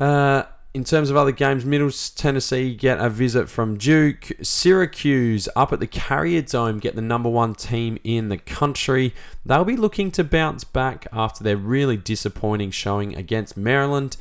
[0.00, 0.44] Uh,
[0.74, 4.32] in terms of other games, Middle Tennessee get a visit from Duke.
[4.42, 9.14] Syracuse up at the Carrier Dome get the number one team in the country.
[9.46, 14.16] They'll be looking to bounce back after their really disappointing showing against Maryland.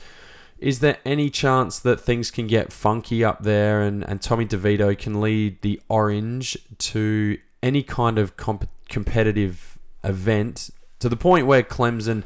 [0.59, 4.95] Is there any chance that things can get funky up there and, and Tommy DeVito
[4.95, 11.63] can lead the Orange to any kind of comp- competitive event to the point where
[11.63, 12.23] Clemson,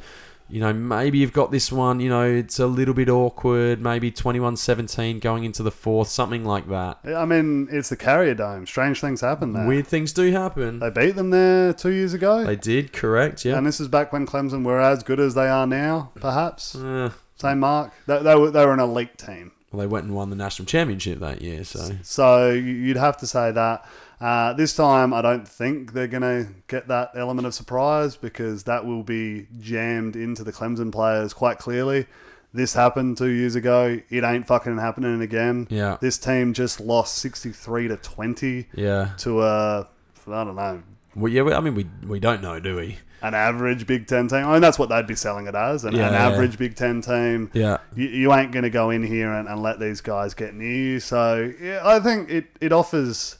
[0.50, 4.12] you know, maybe you've got this one, you know, it's a little bit awkward, maybe
[4.12, 7.00] 21 17 going into the fourth, something like that.
[7.06, 8.66] I mean, it's the Carrier Dome.
[8.66, 9.68] Strange things happen there.
[9.68, 10.80] Weird things do happen.
[10.80, 12.44] They beat them there two years ago.
[12.46, 13.58] They did, correct, yeah.
[13.58, 16.76] And this is back when Clemson were as good as they are now, perhaps.
[16.76, 17.92] Uh, Same mark.
[18.06, 19.52] They, they, were, they were an elite team.
[19.72, 21.92] well, they went and won the national championship that year, so.
[22.04, 23.86] So you'd have to say that.
[24.20, 28.64] Uh, this time, I don't think they're going to get that element of surprise because
[28.64, 32.08] that will be jammed into the Clemson players quite clearly.
[32.54, 34.00] This happened two years ago.
[34.10, 35.68] It ain't fucking happening again.
[35.70, 35.98] Yeah.
[36.02, 39.10] This team just lost 63 to 20 Yeah.
[39.20, 39.82] to a,
[40.28, 40.82] I don't know,
[41.16, 41.44] Well, yeah.
[41.44, 42.98] we- I mean, we we don't know, do we?
[43.24, 44.46] an average Big Ten team.
[44.46, 46.28] I mean, that's what they'd be selling it as an, Yeah, an yeah.
[46.28, 47.50] average Big Ten team.
[47.54, 47.78] Yeah.
[47.96, 50.72] You, you ain't going to go in here and, and let these guys get near
[50.72, 51.00] you.
[51.00, 53.38] So, yeah, I think it, it offers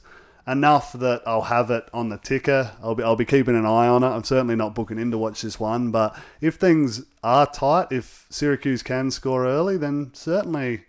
[0.48, 2.72] enough that I'll have it on the ticker.
[2.82, 4.08] I'll be, I'll be keeping an eye on it.
[4.08, 5.90] I'm certainly not booking in to watch this one.
[5.90, 10.84] But if things are tight, if Syracuse can score early, then certainly,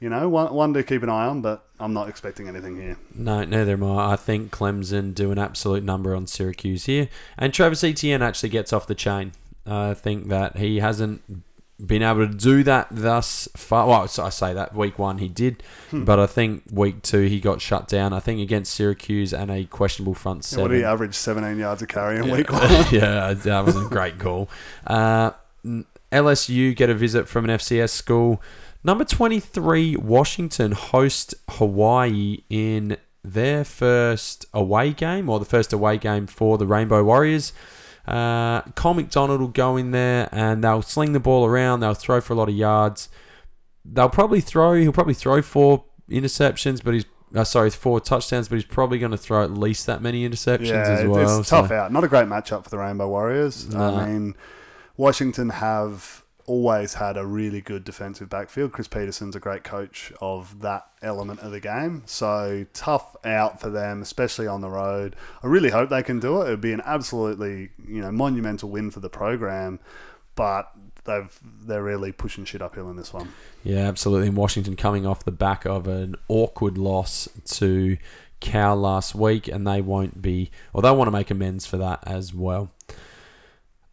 [0.00, 1.40] you know, one, one to keep an eye on.
[1.40, 2.96] But I'm not expecting anything here.
[3.14, 4.12] No, neither am I.
[4.12, 8.72] I think Clemson do an absolute number on Syracuse here, and Travis Etienne actually gets
[8.72, 9.32] off the chain.
[9.64, 11.22] I think that he hasn't
[11.84, 13.86] been able to do that thus far.
[13.86, 16.04] Well, I say that week one he did, Hmm.
[16.04, 18.12] but I think week two he got shut down.
[18.14, 20.70] I think against Syracuse and a questionable front What seven.
[20.70, 22.62] do you average 17 yards a carry in week one?
[22.90, 24.48] yeah, that was a great call.
[24.86, 25.32] Uh,
[26.12, 28.40] LSU get a visit from an FCS school.
[28.84, 36.26] Number 23, Washington host Hawaii in their first away game, or the first away game
[36.28, 37.52] for the Rainbow Warriors.
[38.06, 41.80] Uh, Cole McDonald will go in there and they'll sling the ball around.
[41.80, 43.08] They'll throw for a lot of yards.
[43.84, 44.74] They'll probably throw.
[44.74, 47.04] He'll probably throw four interceptions, but he's
[47.34, 50.68] uh, sorry, four touchdowns, but he's probably going to throw at least that many interceptions
[50.68, 51.40] Yeah, as well.
[51.40, 51.92] it's so- tough out.
[51.92, 53.68] Not a great matchup for the Rainbow Warriors.
[53.68, 53.96] No.
[53.96, 54.34] I mean,
[54.96, 58.72] Washington have always had a really good defensive backfield.
[58.72, 62.02] Chris Petersen's a great coach of that element of the game.
[62.06, 65.16] So tough out for them, especially on the road.
[65.42, 66.46] I really hope they can do it.
[66.46, 69.80] It would be an absolutely, you know, monumental win for the program.
[70.34, 70.70] But
[71.04, 73.32] they've they're really pushing shit uphill in this one.
[73.64, 74.28] Yeah, absolutely.
[74.28, 77.96] And Washington coming off the back of an awkward loss to
[78.40, 82.00] Cal last week, and they won't be, or they want to make amends for that
[82.06, 82.70] as well.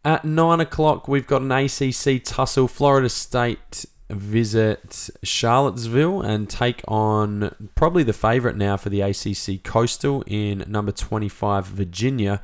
[0.04, 2.68] At nine o'clock, we've got an ACC tussle.
[2.68, 10.22] Florida State visit Charlottesville and take on probably the favourite now for the ACC Coastal
[10.26, 12.42] in number 25, Virginia.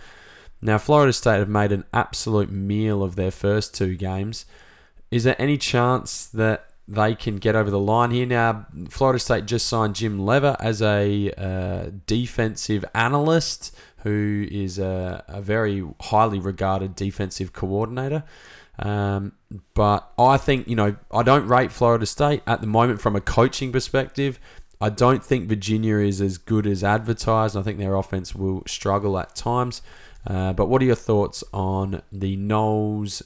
[0.62, 4.46] Now, Florida State have made an absolute meal of their first two games.
[5.10, 8.26] Is there any chance that they can get over the line here?
[8.26, 15.24] Now, Florida State just signed Jim Leavitt as a uh, defensive analyst, who is a,
[15.28, 18.24] a very highly regarded defensive coordinator.
[18.78, 19.32] Um,
[19.74, 23.20] but I think, you know, I don't rate Florida State at the moment from a
[23.20, 24.40] coaching perspective.
[24.80, 27.56] I don't think Virginia is as good as advertised.
[27.56, 29.82] I think their offense will struggle at times.
[30.26, 33.22] Uh, but what are your thoughts on the Noles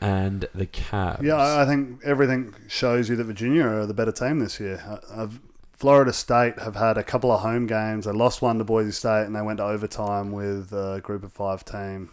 [0.00, 1.22] and the Cavs?
[1.22, 5.00] Yeah, I think everything shows you that Virginia are the better team this year.
[5.10, 5.40] I've,
[5.76, 8.06] Florida State have had a couple of home games.
[8.06, 11.34] They lost one to Boise State and they went to overtime with a group of
[11.34, 12.08] five team.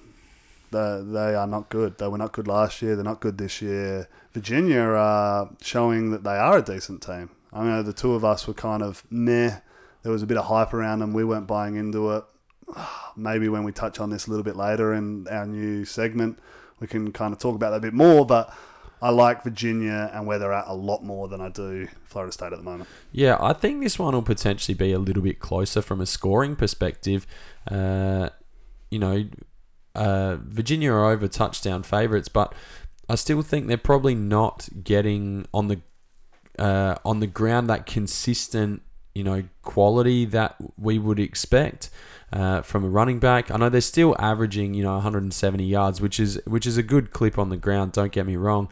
[0.72, 1.98] They, they are not good.
[1.98, 2.96] They were not good last year.
[2.96, 4.10] They're not good this year.
[4.34, 7.30] Virginia are showing that they are a decent team.
[7.54, 9.60] I know the two of us were kind of meh.
[10.02, 11.14] There was a bit of hype around them.
[11.14, 12.26] We weren't buying into it.
[13.16, 16.38] Maybe when we touch on this a little bit later in our new segment,
[16.82, 18.26] we can kind of talk about that a bit more.
[18.26, 18.54] But
[19.04, 22.54] I like Virginia and where they're at a lot more than I do Florida State
[22.54, 22.90] at the moment.
[23.12, 26.56] Yeah, I think this one will potentially be a little bit closer from a scoring
[26.56, 27.28] perspective.
[27.70, 28.30] Uh,
[28.90, 29.26] you know,
[29.94, 32.56] uh, Virginia are over touchdown favourites, but
[33.10, 35.82] I still think they're probably not getting on the
[36.58, 38.84] uh, on the ground that consistent,
[39.16, 41.90] you know, quality that we would expect
[42.32, 43.52] uh, from a running back.
[43.52, 47.12] I know they're still averaging, you know, 170 yards, which is which is a good
[47.12, 47.92] clip on the ground.
[47.92, 48.70] Don't get me wrong,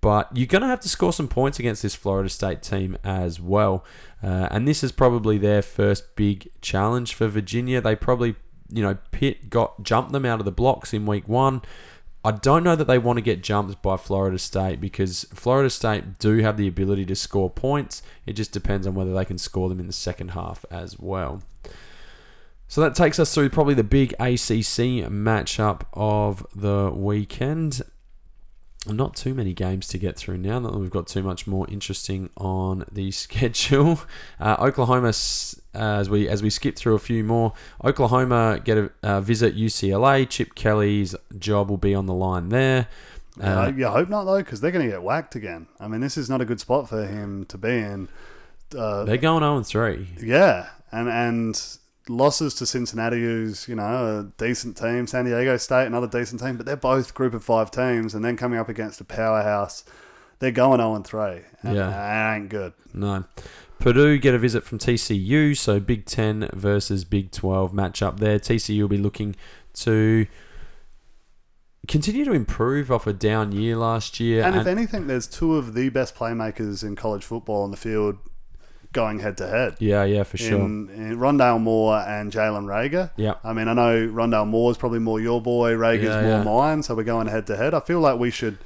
[0.00, 3.40] but you're going to have to score some points against this Florida State team as
[3.40, 3.84] well.
[4.22, 7.80] Uh, and this is probably their first big challenge for Virginia.
[7.80, 8.34] They probably,
[8.68, 11.62] you know, Pitt got jumped them out of the blocks in week one.
[12.28, 16.18] I don't know that they want to get jumped by Florida State because Florida State
[16.18, 18.02] do have the ability to score points.
[18.26, 21.42] It just depends on whether they can score them in the second half as well.
[22.66, 27.80] So that takes us through probably the big ACC matchup of the weekend.
[28.86, 30.60] Not too many games to get through now.
[30.60, 34.00] That we've got too much more interesting on the schedule.
[34.38, 35.14] Uh, Oklahoma,
[35.74, 37.52] uh, as we as we skip through a few more,
[37.84, 40.28] Oklahoma get a uh, visit UCLA.
[40.28, 42.88] Chip Kelly's job will be on the line there.
[43.40, 45.68] Uh, yeah, I hope not though, because they're going to get whacked again.
[45.78, 48.08] I mean, this is not a good spot for him to be in.
[48.76, 50.08] Uh, they're going 0 3.
[50.22, 55.86] yeah, and and losses to Cincinnati, who's you know a decent team, San Diego State,
[55.86, 59.00] another decent team, but they're both group of five teams, and then coming up against
[59.00, 59.84] a powerhouse,
[60.38, 61.40] they're going zero and three.
[61.64, 61.72] Yeah.
[61.72, 62.72] that ain't good.
[62.92, 63.24] No.
[63.78, 68.38] Purdue get a visit from TCU, so Big Ten versus Big Twelve matchup there.
[68.38, 69.36] TCU will be looking
[69.74, 70.26] to
[71.86, 74.44] continue to improve off a down year last year.
[74.44, 78.18] And, if anything, there's two of the best playmakers in college football on the field
[78.92, 79.76] going head to head.
[79.80, 80.58] yeah, yeah, for sure.
[80.60, 83.10] In, in Rondale Moore and Jalen Reagor.
[83.16, 83.34] Yeah.
[83.44, 86.42] I mean, I know Rondale Moore is probably more your boy, Reagor's Yeah, more yeah.
[86.42, 87.74] mine, so we're going head to head.
[87.74, 88.58] I feel like we should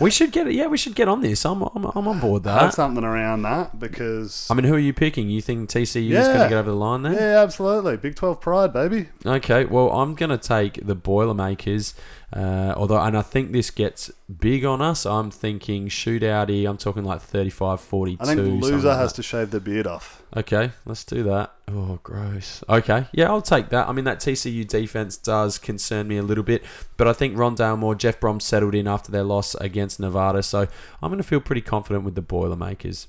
[0.00, 0.54] We should get it.
[0.54, 1.44] Yeah, we should get on this.
[1.44, 2.74] I'm, I'm, I'm on board have that.
[2.74, 4.48] something around that because.
[4.50, 5.28] I mean, who are you picking?
[5.28, 7.12] You think TCU is going to get over the line there?
[7.12, 7.96] yeah, absolutely.
[7.98, 9.08] Big 12 pride, baby.
[9.26, 11.94] Okay, well, I'm going to take the Boilermakers.
[12.32, 15.04] Uh, although, and I think this gets big on us.
[15.04, 16.68] I'm thinking shootouty.
[16.68, 18.22] I'm talking like 35 42.
[18.22, 19.16] I think loser like has that.
[19.16, 20.22] to shave their beard off.
[20.36, 21.52] Okay, let's do that.
[21.66, 22.62] Oh, gross.
[22.68, 23.88] Okay, yeah, I'll take that.
[23.88, 26.62] I mean, that TCU defense does concern me a little bit,
[26.96, 30.68] but I think Rondale Moore, Jeff Brohm settled in after their loss against Nevada, so
[31.02, 33.08] I'm going to feel pretty confident with the Boilermakers.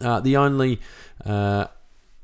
[0.00, 0.80] Uh, the only
[1.24, 1.66] uh,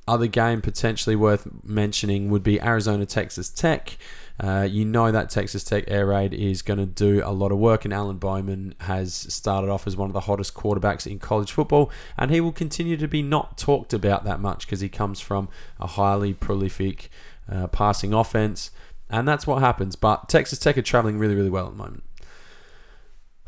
[0.09, 3.97] other game potentially worth mentioning would be Arizona Texas Tech.
[4.41, 7.59] Uh, you know that Texas Tech air raid is going to do a lot of
[7.59, 11.53] work, and Alan Bowman has started off as one of the hottest quarterbacks in college
[11.53, 15.21] football, and he will continue to be not talked about that much because he comes
[15.21, 17.11] from a highly prolific
[17.49, 18.73] uh, passing offense,
[19.09, 19.95] and that's what happens.
[19.95, 22.03] But Texas Tech are traveling really, really well at the moment.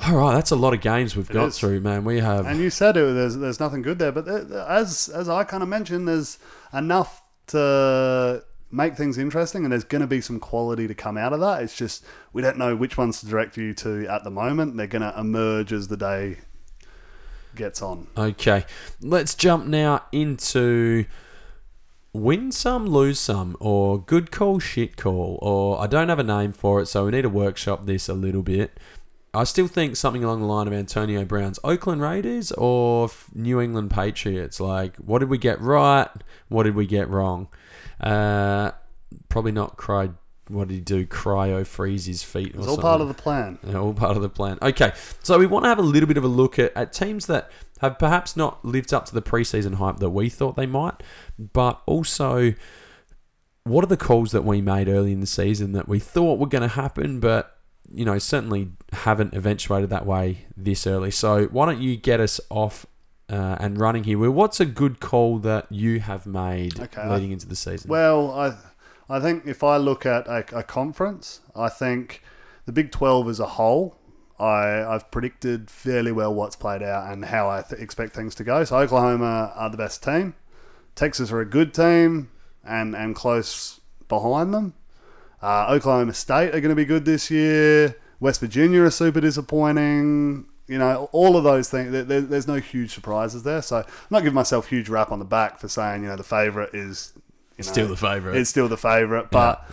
[0.06, 1.58] All right, that's a lot of games we've It got is.
[1.58, 2.04] through, man.
[2.04, 5.28] We have And you said it, there's there's nothing good there, but there, as as
[5.28, 6.38] I kind of mentioned, there's
[6.72, 11.32] enough to make things interesting, and there's going to be some quality to come out
[11.32, 11.62] of that.
[11.62, 14.76] It's just we don't know which ones to direct you to at the moment.
[14.76, 16.38] They're going to emerge as the day
[17.54, 18.08] gets on.
[18.16, 18.64] Okay,
[19.00, 21.06] let's jump now into
[22.12, 26.52] win some, lose some, or good call, shit call, or I don't have a name
[26.52, 28.78] for it, so we need to workshop this a little bit.
[29.34, 33.90] I still think something along the line of Antonio Brown's Oakland Raiders or New England
[33.90, 34.60] Patriots.
[34.60, 36.08] Like, what did we get right?
[36.48, 37.48] What did we get wrong?
[38.00, 38.72] Uh,
[39.28, 40.10] probably not cry.
[40.48, 41.06] What did he do?
[41.06, 42.82] Cryo freeze his feet It's all something.
[42.82, 43.58] part of the plan.
[43.66, 44.58] Yeah, all part of the plan.
[44.62, 44.92] Okay,
[45.22, 47.50] so we want to have a little bit of a look at, at teams that
[47.80, 51.02] have perhaps not lived up to the preseason hype that we thought they might,
[51.52, 52.54] but also
[53.64, 56.46] what are the calls that we made early in the season that we thought were
[56.46, 57.52] going to happen, but
[57.92, 61.10] you know certainly haven't eventuated that way this early.
[61.10, 62.86] So why don't you get us off
[63.28, 64.18] uh, and running here?
[64.18, 67.88] Will what's a good call that you have made Okay, leading into the season?
[67.90, 68.56] Well, I
[69.08, 72.22] I think if I look at a, a conference, I think
[72.64, 73.98] the Big Twelve as a whole,
[74.38, 78.44] I I've predicted fairly well what's played out and how I th- expect things to
[78.44, 78.64] go.
[78.64, 80.34] So Oklahoma are the best team,
[80.94, 82.30] Texas are a good team,
[82.64, 84.74] and and close behind them.
[85.42, 87.96] Uh, Oklahoma State are going to be good this year.
[88.18, 90.46] West Virginia are super disappointing.
[90.68, 91.92] You know, all of those things.
[91.92, 93.62] There, there- there's no huge surprises there.
[93.62, 96.22] So I'm not giving myself huge rap on the back for saying you know the
[96.24, 97.12] favorite is
[97.58, 98.36] you know, Still the favourite.
[98.36, 99.64] It's still the favorite, but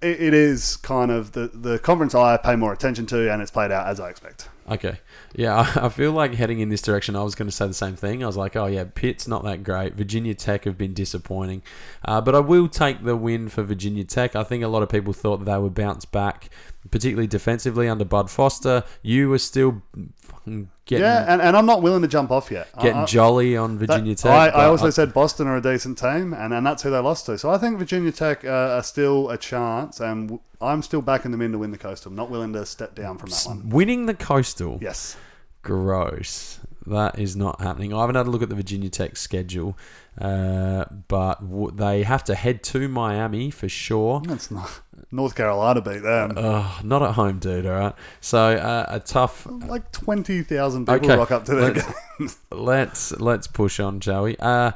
[0.00, 3.50] it, it is kind of the the conference I pay more attention to, and it's
[3.50, 4.48] played out as I expect.
[4.70, 4.98] Okay.
[5.34, 7.74] Yeah, I, I feel like heading in this direction, I was going to say the
[7.74, 8.22] same thing.
[8.24, 9.94] I was like, oh, yeah, Pitt's not that great.
[9.94, 11.60] Virginia Tech have been disappointing.
[12.02, 14.34] Uh, but I will take the win for Virginia Tech.
[14.34, 16.48] I think a lot of people thought they would bounce back,
[16.90, 18.84] particularly defensively under Bud Foster.
[19.02, 19.82] You were still
[20.20, 22.68] fucking getting, yeah, and, and I'm not willing to jump off yet.
[22.80, 24.54] getting I- I- jolly on Virginia that- Tech.
[24.54, 27.26] I, I also said Boston are a decent team, and, and that's who they lost
[27.26, 27.38] to.
[27.38, 31.40] So I think Virginia Tech uh, are still a chance, and I'm still backing them
[31.42, 32.10] in to win the Coastal.
[32.10, 33.68] I'm not willing to step down from that one.
[33.70, 34.78] winning the Coastal.
[34.80, 35.16] Yes.
[35.62, 36.60] Gross.
[36.86, 37.94] That is not happening.
[37.94, 39.76] I haven't had a look at the Virginia Tech schedule,
[40.20, 44.20] uh, but w- they have to head to Miami for sure.
[44.26, 44.80] That's not.
[45.14, 46.34] North Carolina beat them.
[46.34, 47.66] Not at home, dude.
[47.66, 47.94] All right.
[48.20, 49.46] So uh, a tough.
[49.46, 51.86] like 20,000 people Okay, rock up to their let's-
[52.18, 52.38] games.
[52.52, 54.36] Let's let's push on, shall we?
[54.38, 54.72] Uh,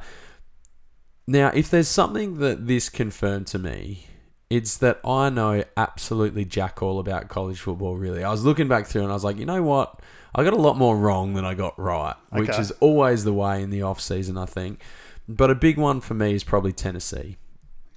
[1.27, 4.05] now, if there's something that this confirmed to me,
[4.49, 7.95] it's that I know absolutely jack all about college football.
[7.97, 9.99] Really, I was looking back through and I was like, you know what?
[10.35, 12.59] I got a lot more wrong than I got right, which Okay.
[12.61, 14.81] is always the way in the off season, I think.
[15.27, 17.37] But a big one for me is probably Tennessee.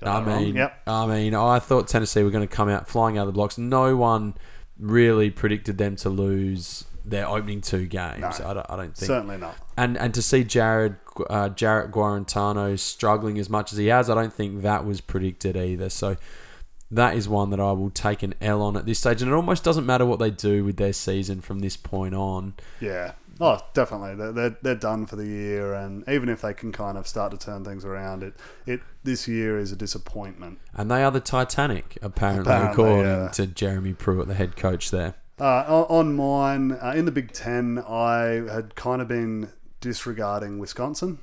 [0.03, 0.83] I Got mean, Yep.
[0.87, 3.59] I mean, I thought Tennessee were going to come out flying out of the blocks.
[3.59, 4.35] No one
[4.79, 8.41] really predicted them to lose their opening two games.
[8.41, 8.47] No.
[8.47, 9.07] I, don't, I don't think.
[9.07, 9.57] Certainly not.
[9.77, 10.97] And and to see Jared
[11.29, 15.57] uh, Jarrett Guarantano struggling as much as he has, I don't think that was predicted
[15.57, 15.89] either.
[15.89, 16.17] So
[16.91, 19.23] that is one that I will take an L on at this stage.
[19.23, 22.55] And it almost doesn't matter what they do with their season from this point on.
[22.81, 23.13] Yeah.
[23.45, 24.15] Oh, definitely.
[24.15, 27.33] They're, they're, they're done for the year, and even if they can kind of start
[27.33, 28.35] to turn things around, it
[28.67, 30.61] it this year is a disappointment.
[30.75, 33.29] And they are the Titanic, apparently, Apparently, according yeah.
[33.31, 35.15] to Jeremy Pruitt, the head coach there.
[35.41, 41.19] Uh, on mine, uh, in the Big Ten, I had kind of been disregarding Wisconsin.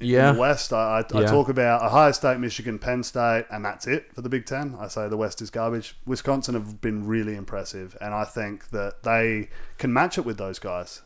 [0.00, 0.32] Yeah.
[0.32, 4.12] The West, I, I, I talk about Ohio State, Michigan, Penn State, and that's it
[4.12, 4.76] for the Big Ten.
[4.78, 5.96] I say the West is garbage.
[6.04, 9.48] Wisconsin have been really impressive, and I think that they
[9.78, 11.00] can match it with those guys.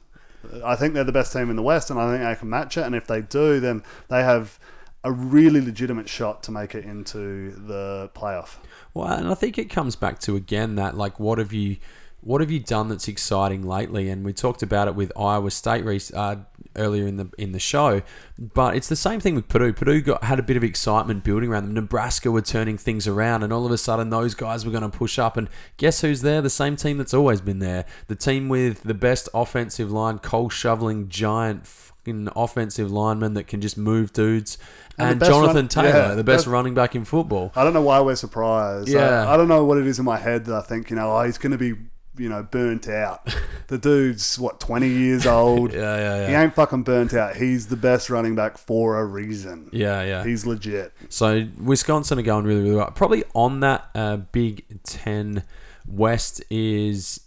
[0.64, 2.76] I think they're the best team in the West, and I think they can match
[2.76, 2.82] it.
[2.82, 4.58] And if they do, then they have
[5.04, 8.56] a really legitimate shot to make it into the playoff.
[8.94, 11.76] Well, and I think it comes back to again that like what have you
[12.20, 14.08] what have you done that's exciting lately?
[14.10, 16.36] And we talked about it with Iowa State uh,
[16.76, 18.02] earlier in the in the show,
[18.38, 19.72] but it's the same thing with Purdue.
[19.72, 21.74] Purdue got had a bit of excitement building around them.
[21.74, 24.96] Nebraska were turning things around, and all of a sudden those guys were going to
[24.96, 25.36] push up.
[25.36, 26.40] And guess who's there?
[26.42, 27.84] The same team that's always been there.
[28.06, 31.66] The team with the best offensive line, coal shoveling giant.
[31.66, 34.56] fucking Offensive lineman that can just move dudes,
[34.96, 37.52] And and, Jonathan run- Taylor, yeah, the best running back in football.
[37.54, 38.88] I don't know why we're surprised.
[38.88, 39.26] Yeah.
[39.28, 41.14] I, I don't know what it is in my head that I think, you know,
[41.14, 41.74] oh, he's going to be,
[42.18, 43.34] you know, burnt out.
[43.68, 45.72] the dude's, what, 20 years old?
[45.78, 47.36] Yeah, yeah, He ain't fucking burnt out.
[47.36, 49.68] He's the best running back for a reason.
[49.72, 50.24] Yeah, yeah.
[50.24, 50.92] He's legit.
[51.08, 52.90] So Wisconsin are going really, really well.
[52.90, 55.44] Probably on that uh, Big Ten
[55.86, 57.20] West is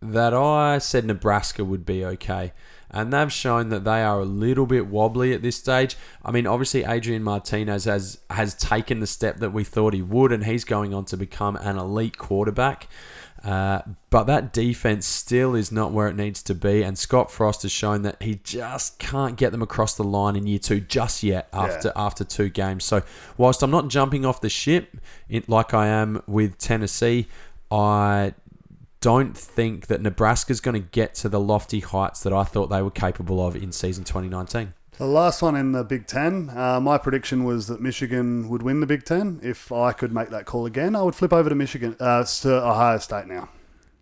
[0.00, 2.52] that I said Nebraska would be okay.
[2.90, 5.96] And they've shown that they are a little bit wobbly at this stage.
[6.24, 10.32] I mean, obviously Adrian Martinez has has taken the step that we thought he would,
[10.32, 12.88] and he's going on to become an elite quarterback.
[13.46, 13.80] Uh,
[14.10, 17.70] but that defense still is not where it needs to be, and Scott Frost has
[17.70, 21.48] shown that he just can't get them across the line in year two just yet
[21.52, 22.84] after after two games.
[22.84, 23.02] So,
[23.36, 24.96] whilst I'm not jumping off the ship
[25.28, 27.28] in, like I am with Tennessee,
[27.70, 28.34] I
[29.00, 32.82] don't think that Nebraska's going to get to the lofty heights that I thought they
[32.82, 34.74] were capable of in season 2019.
[34.98, 38.80] The last one in the Big Ten, uh, my prediction was that Michigan would win
[38.80, 39.40] the Big Ten.
[39.42, 42.66] If I could make that call again, I would flip over to Michigan, uh, to
[42.66, 43.50] Ohio State now.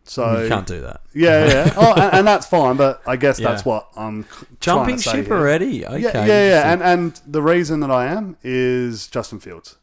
[0.04, 1.00] So you can't do that.
[1.14, 1.72] Yeah, yeah.
[1.76, 3.48] Oh, and, and that's fine, but I guess Yeah.
[3.50, 4.26] that's what I'm
[4.60, 5.34] Jumping ship here.
[5.34, 5.84] already.
[5.84, 5.98] Okay.
[6.00, 6.72] Yeah, yeah, yeah.
[6.72, 9.76] And and the reason that I am is Justin Fields.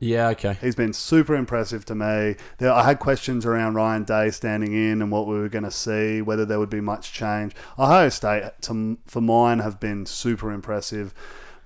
[0.00, 0.28] Yeah.
[0.28, 0.56] Okay.
[0.60, 2.36] He's been super impressive to me.
[2.58, 5.70] There, I had questions around Ryan Day standing in and what we were going to
[5.70, 7.54] see, whether there would be much change.
[7.78, 11.12] Ohio State, to, for mine, have been super impressive,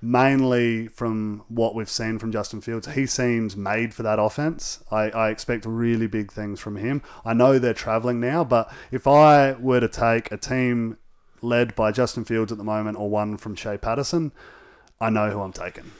[0.01, 2.87] mainly from what we've seen from Justin Fields.
[2.87, 4.83] He seems made for that offense.
[4.89, 7.03] I, I expect really big things from him.
[7.23, 10.97] I know they're traveling now, but if I were to take a team
[11.43, 14.31] led by Justin Fields at the moment or one from Shea Patterson,
[14.99, 15.91] I know who I'm taking.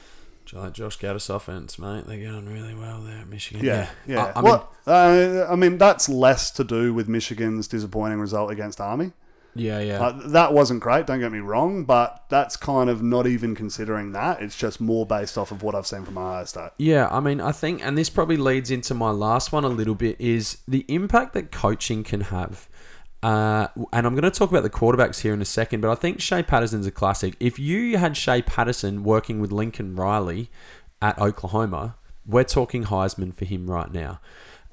[0.54, 2.04] You like Josh Gattis offense, mate?
[2.06, 3.64] They're going really well there at Michigan.
[3.64, 4.32] Yeah, yeah.
[4.36, 8.80] I, I mean, uh, I mean, that's less to do with Michigan's disappointing result against
[8.80, 9.12] Army.
[9.56, 10.00] yeah, yeah.
[10.00, 14.12] Uh, that wasn't great, don't get me wrong, but that's kind of not even considering
[14.12, 14.42] that.
[14.42, 16.70] It's just more based off of what I've seen from Ohio State.
[16.78, 19.94] Yeah, I mean, I think, and this probably leads into my last one a little
[19.96, 22.68] bit, is the impact that coaching can have.
[23.24, 25.94] Uh, and I'm going to talk about the quarterbacks here in a second, but I
[25.94, 27.34] think Shea Patterson's a classic.
[27.40, 30.50] If you had Shea Patterson working with Lincoln Riley
[31.00, 31.96] at Oklahoma,
[32.26, 34.20] we're talking Heisman for him right now.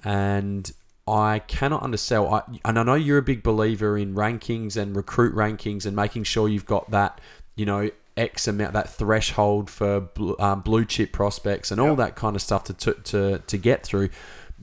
[0.03, 0.69] And
[1.07, 2.33] I cannot undersell.
[2.33, 6.25] I, and I know you're a big believer in rankings and recruit rankings and making
[6.25, 7.21] sure you've got that,
[7.55, 12.17] you know, X amount, that threshold for bl- um, blue chip prospects and all that
[12.17, 14.09] kind of stuff to, to, to, to get through.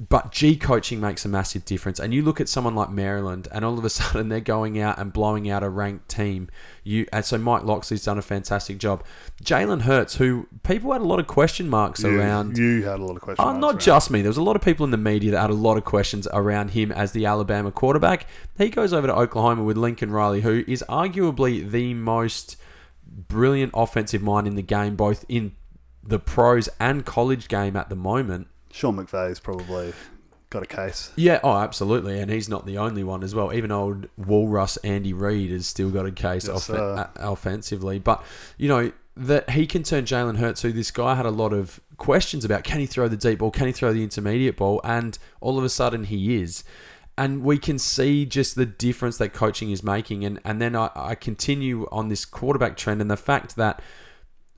[0.01, 1.99] But G coaching makes a massive difference.
[1.99, 4.96] And you look at someone like Maryland, and all of a sudden they're going out
[4.96, 6.49] and blowing out a ranked team.
[6.84, 9.03] You and so Mike Locksley's done a fantastic job.
[9.42, 12.57] Jalen Hurts, who people had a lot of question marks You- around.
[12.57, 13.44] You, had a lot of questions.
[13.49, 14.22] Oh, not just me.
[14.22, 16.28] There was a lot of people in the media that had a lot of questions
[16.32, 18.26] around him as the Alabama quarterback.
[18.57, 22.57] He goes over to Oklahoma with Lincoln Riley, who is arguably the most
[23.05, 25.57] brilliant offensive mind in the game, both in
[26.05, 28.46] the pros and college game at the moment.
[28.79, 29.93] Sean McVay's probably
[30.51, 31.11] got a case.
[31.16, 33.53] Yeah, oh, absolutely, and he's not the only one as well.
[33.53, 37.99] Even old Walrus Andy Reid has still got a case Yes, off- uh, offensively.
[37.99, 38.22] But
[38.57, 41.81] you know that he can turn Jalen Hurts, who this guy had a lot of
[41.97, 42.62] questions about.
[42.62, 43.51] Can he throw the deep ball?
[43.51, 44.81] Can he throw the intermediate ball?
[44.85, 46.62] And all of a sudden, he is.
[47.16, 50.24] And we can see just the difference that coaching is making.
[50.24, 53.83] And and then I, I continue on this quarterback trend and the fact that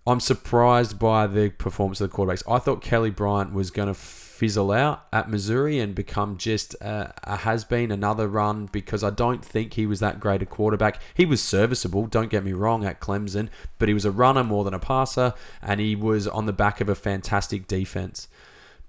[0.06, 2.42] I'm surprised by the performance of the quarterbacks.
[2.50, 7.12] I thought Kelly Bryant was going to fizzle out at Missouri and become just a,
[7.24, 10.98] a has been another run because I don't think he was that great a quarterback.
[11.12, 14.64] He was serviceable, don't get me wrong, at Clemson, but he was a runner more
[14.64, 18.28] than a passer, and he was on the back of a fantastic defense.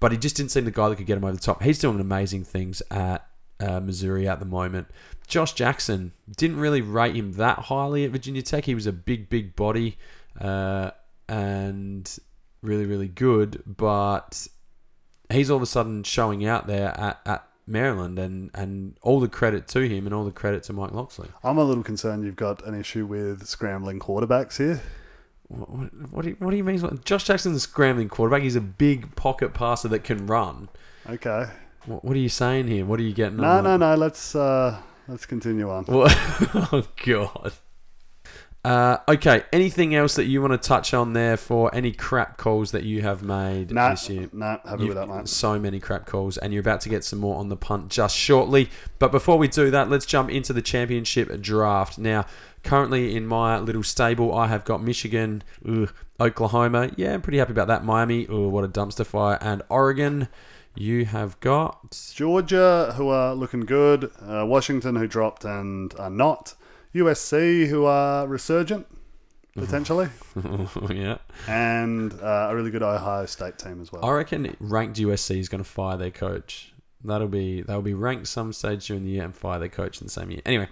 [0.00, 1.62] But he just didn't seem the guy that could get him over the top.
[1.62, 3.26] He's doing amazing things at
[3.60, 4.88] uh, Missouri at the moment.
[5.28, 8.64] Josh Jackson didn't really rate him that highly at Virginia Tech.
[8.64, 9.98] He was a big, big body
[10.40, 10.92] uh,
[11.32, 12.18] and
[12.60, 14.46] really, really good, but
[15.30, 19.28] he's all of a sudden showing out there at, at Maryland, and and all the
[19.28, 21.28] credit to him, and all the credit to Mike Locksley.
[21.42, 24.82] I'm a little concerned you've got an issue with scrambling quarterbacks here.
[25.48, 27.00] What, what, what, do, you, what do you mean?
[27.04, 28.42] Josh Jackson's a scrambling quarterback.
[28.42, 30.68] He's a big pocket passer that can run.
[31.08, 31.46] Okay.
[31.86, 32.84] What, what are you saying here?
[32.84, 33.38] What are you getting?
[33.38, 33.94] No, on no, no.
[33.94, 35.84] Let's uh, let's continue on.
[35.84, 36.12] What?
[36.72, 37.54] oh God.
[38.64, 39.42] Uh, okay.
[39.52, 43.02] Anything else that you want to touch on there for any crap calls that you
[43.02, 44.28] have made Nah, this year?
[44.32, 45.28] nah, happy with You've- that, mate.
[45.28, 48.16] So many crap calls, and you're about to get some more on the punt just
[48.16, 48.70] shortly.
[49.00, 51.98] But before we do that, let's jump into the championship draft.
[51.98, 52.24] Now,
[52.62, 56.92] currently in my little stable, I have got Michigan, ugh, Oklahoma.
[56.96, 57.84] Yeah, I'm pretty happy about that.
[57.84, 60.28] Miami, oh, what a dumpster fire, and Oregon.
[60.76, 64.10] You have got Georgia, who are looking good.
[64.24, 66.54] Uh, Washington, who dropped and are not.
[66.94, 68.86] USC, who are resurgent,
[69.54, 70.08] potentially.
[70.90, 71.18] yeah.
[71.48, 74.04] and uh, a really good Ohio State team as well.
[74.04, 76.72] I reckon ranked USC is going to fire their coach.
[77.04, 80.06] That'll be they'll be ranked some stage during the year and fire their coach in
[80.06, 80.40] the same year.
[80.46, 80.68] Anyway,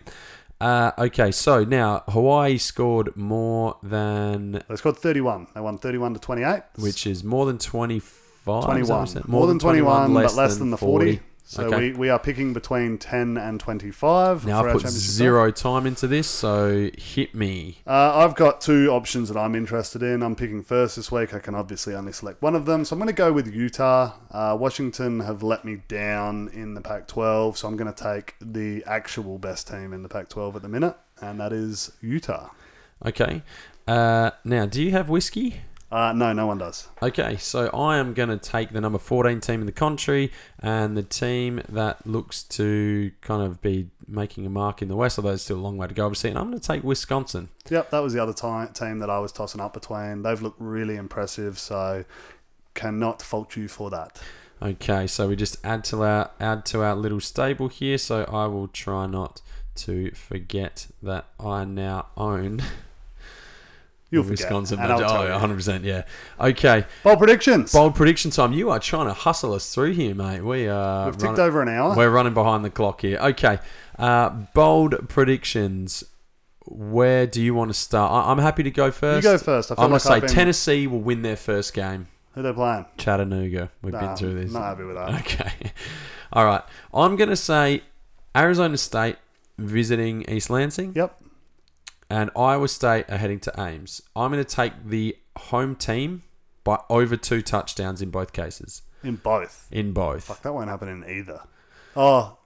[0.61, 5.49] uh, okay, so now Hawaii scored more than They scored 31.
[5.55, 6.62] They won 31 to 28.
[6.77, 8.64] which is more than twenty five.
[8.64, 9.25] 21.
[9.27, 11.21] More, than 21, but less than the 40.
[11.51, 11.91] So Okay.
[11.91, 15.85] we, we are picking between 10 and 25 Now for I our put zero time
[15.85, 17.79] into this, so hit me.
[17.85, 20.23] Uh, I've got two options that I'm interested in.
[20.23, 21.35] I'm picking first this week.
[21.35, 22.85] I can obviously only select one of them.
[22.85, 24.13] So I'm going to go with Utah.
[24.31, 27.59] Uh, Washington have let me down in the Pac 12.
[27.59, 30.69] So I'm going to take the actual best team in the Pac 12 at the
[30.69, 32.51] minute, and that is Utah.
[33.05, 33.43] Okay.
[33.89, 35.63] Uh, now, do you have whiskey?
[35.91, 36.86] Uh, no, no one does.
[37.03, 40.30] Okay, so I am going to take the number 14 team in the country
[40.61, 45.18] and the team that looks to kind of be making a mark in the West,
[45.18, 46.30] although it's still a long way to go, obviously.
[46.30, 47.49] And I'm going to take Wisconsin.
[47.68, 50.22] Yep, that was the other ti- team that I was tossing up between.
[50.22, 52.05] They've looked really impressive, so
[52.74, 54.20] cannot fault you for that.
[54.62, 57.97] Okay, so we just add to our add to our little stable here.
[57.99, 59.41] So I will try not
[59.76, 62.62] to forget that I now own
[64.11, 64.81] You'll forget, Wisconsin.
[64.81, 65.31] and I'll tell oh, you.
[65.31, 66.03] 100 percent, yeah.
[66.41, 67.73] Okay, Bold predictions.
[67.73, 68.53] bold prediction time.
[68.53, 70.41] You are trying to hustle us through here, mate.
[70.43, 71.07] We are.
[71.07, 71.97] We've ticked running- over an hour.
[71.97, 73.19] We're running behind the clock here.
[73.19, 73.59] Okay.
[73.99, 76.05] Uh, bold predictions.
[76.67, 78.13] Where do you want to start?
[78.13, 79.25] I- I'm happy to go first.
[79.25, 79.71] You go first.
[79.73, 82.09] I going like to say been- Tennessee will win their first game.
[82.35, 82.87] Who they playing?
[82.97, 83.71] Chattanooga.
[83.83, 84.53] We've Nah, been through this.
[84.53, 85.21] Not happy with that.
[85.21, 85.73] Okay.
[86.33, 86.63] All right.
[86.95, 87.83] I'm going to say
[88.37, 89.17] Arizona State
[89.59, 91.21] visiting East Lansing Yep.
[92.11, 94.03] And Iowa State are heading to Ames.
[94.17, 96.25] I'm going to take the home team
[96.65, 98.83] by over two touchdowns in both cases.
[99.03, 99.69] In both.
[99.71, 100.25] In both.
[100.25, 101.41] Fuck, that won't happen in either.
[101.97, 102.37] Oh,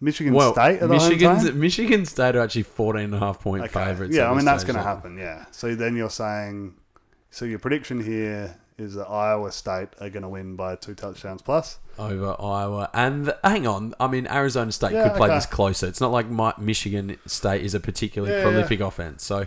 [0.00, 1.50] Michigan well, State are Michigan's?
[1.52, 3.72] Michigan State are actually 14 and a half point Okay.
[3.72, 4.14] favourites.
[4.14, 5.16] Yeah, I mean that's going to happen.
[5.18, 5.46] Yeah.
[5.50, 6.74] So then you're saying,
[7.30, 11.42] so your prediction here is that Iowa State are going to win by two touchdowns
[11.42, 11.78] plus.
[11.98, 12.88] over Iowa.
[12.94, 15.36] And the, hang on, I mean Arizona State Yeah, could play okay.
[15.36, 15.86] this closer.
[15.86, 19.24] It's not like my, Michigan State is a particularly Yeah, prolific offense.
[19.24, 19.46] So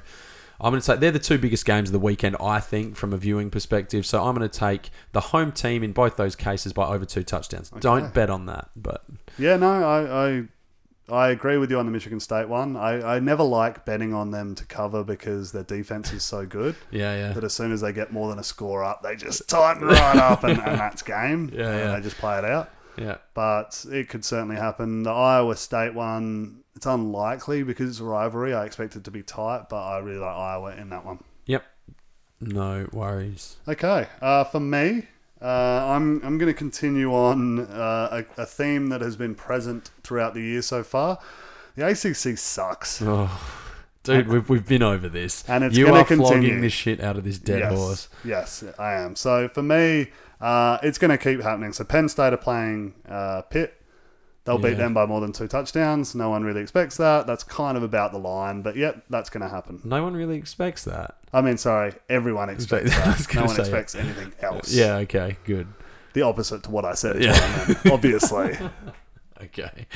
[0.60, 3.14] I'm going to say they're the two biggest games of the weekend, I think, from
[3.14, 4.06] a viewing perspective.
[4.06, 7.24] So I'm going to take the home team in both those cases by over two
[7.24, 7.72] touchdowns.
[7.80, 9.04] Don't bet on that, but
[9.40, 10.44] Yeah, no, I, I
[11.12, 12.76] I agree with you on the Michigan State one.
[12.78, 16.76] I, I never like betting on them to cover because their defense is so good
[16.92, 17.34] yeah, yeah.
[17.34, 20.16] that as soon as they get more than a score up, they just tighten right
[20.16, 21.52] up and, and that's game.
[21.54, 21.96] Yeah, and yeah.
[21.96, 22.70] They just play it out.
[22.98, 23.18] Yeah.
[23.34, 25.04] But it could certainly happen.
[25.04, 28.54] The Iowa State one, it's unlikely because it's a rivalry.
[28.54, 31.20] I expect it to be tight, but I really like Iowa in that one.
[31.46, 31.64] Yep.
[32.40, 33.58] No worries.
[33.68, 35.08] Okay, uh, for me,
[35.42, 39.92] uh, I'm I'm going to continue on uh, a, a theme that has been present
[40.04, 41.20] throughout the year so far.
[41.76, 43.02] The ACC sucks.
[43.02, 43.30] Oh,
[44.04, 45.44] dude, we've, we've been over this.
[45.48, 46.62] And it's you gonna are flogging continue.
[46.62, 48.10] this shit out of this dead yes, horse.
[48.24, 49.16] Yes, I am.
[49.16, 50.10] So for me,
[50.42, 51.72] uh, it's going to keep happening.
[51.74, 53.81] So Penn State are playing uh, Pitt.
[54.46, 54.70] They'll Yeah.
[54.70, 56.16] beat them by more than two touchdowns.
[56.16, 57.28] No one really expects that.
[57.28, 59.80] That's kind of about the line, but yep, that's going to happen.
[59.84, 61.16] No one really expects that.
[61.32, 63.36] I mean, sorry, everyone expects that.
[63.36, 64.74] No one expects anything else.
[64.74, 65.68] Yeah, okay, good.
[66.14, 67.22] the opposite to what I said.
[67.24, 67.32] Yeah.
[67.40, 68.58] what I meant, obviously.
[69.44, 69.88] Okay.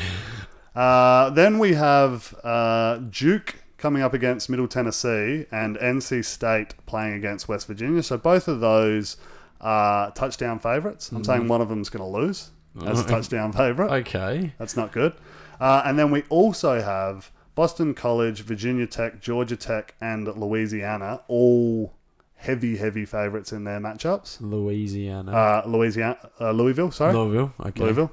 [0.75, 7.13] Uh, then we have uh, Duke coming up against Middle Tennessee and NC State playing
[7.13, 8.01] against West Virginia.
[8.01, 9.17] So both of those
[9.61, 11.11] are touchdown favorites.
[11.11, 12.49] I'm saying one of them's going to lose
[12.85, 13.91] as a touchdown favorite.
[13.91, 14.53] Okay.
[14.57, 15.13] That's not good.
[15.59, 21.93] Uh, and then we also have Boston College, Virginia Tech, Georgia Tech, and Louisiana all
[22.35, 24.37] heavy, heavy favorites in their matchups.
[24.41, 25.31] Louisiana.
[25.31, 27.13] Uh, Louisiana, uh, Louisville, sorry.
[27.13, 27.53] Louisville.
[27.59, 27.81] Okay.
[27.81, 28.11] Louisville.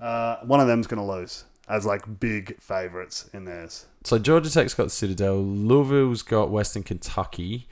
[0.00, 3.86] Uh, one of them's going to lose as like big favorites in theirs.
[4.04, 5.36] So Georgia Tech's got Citadel.
[5.42, 7.68] Louisville's got Western Kentucky.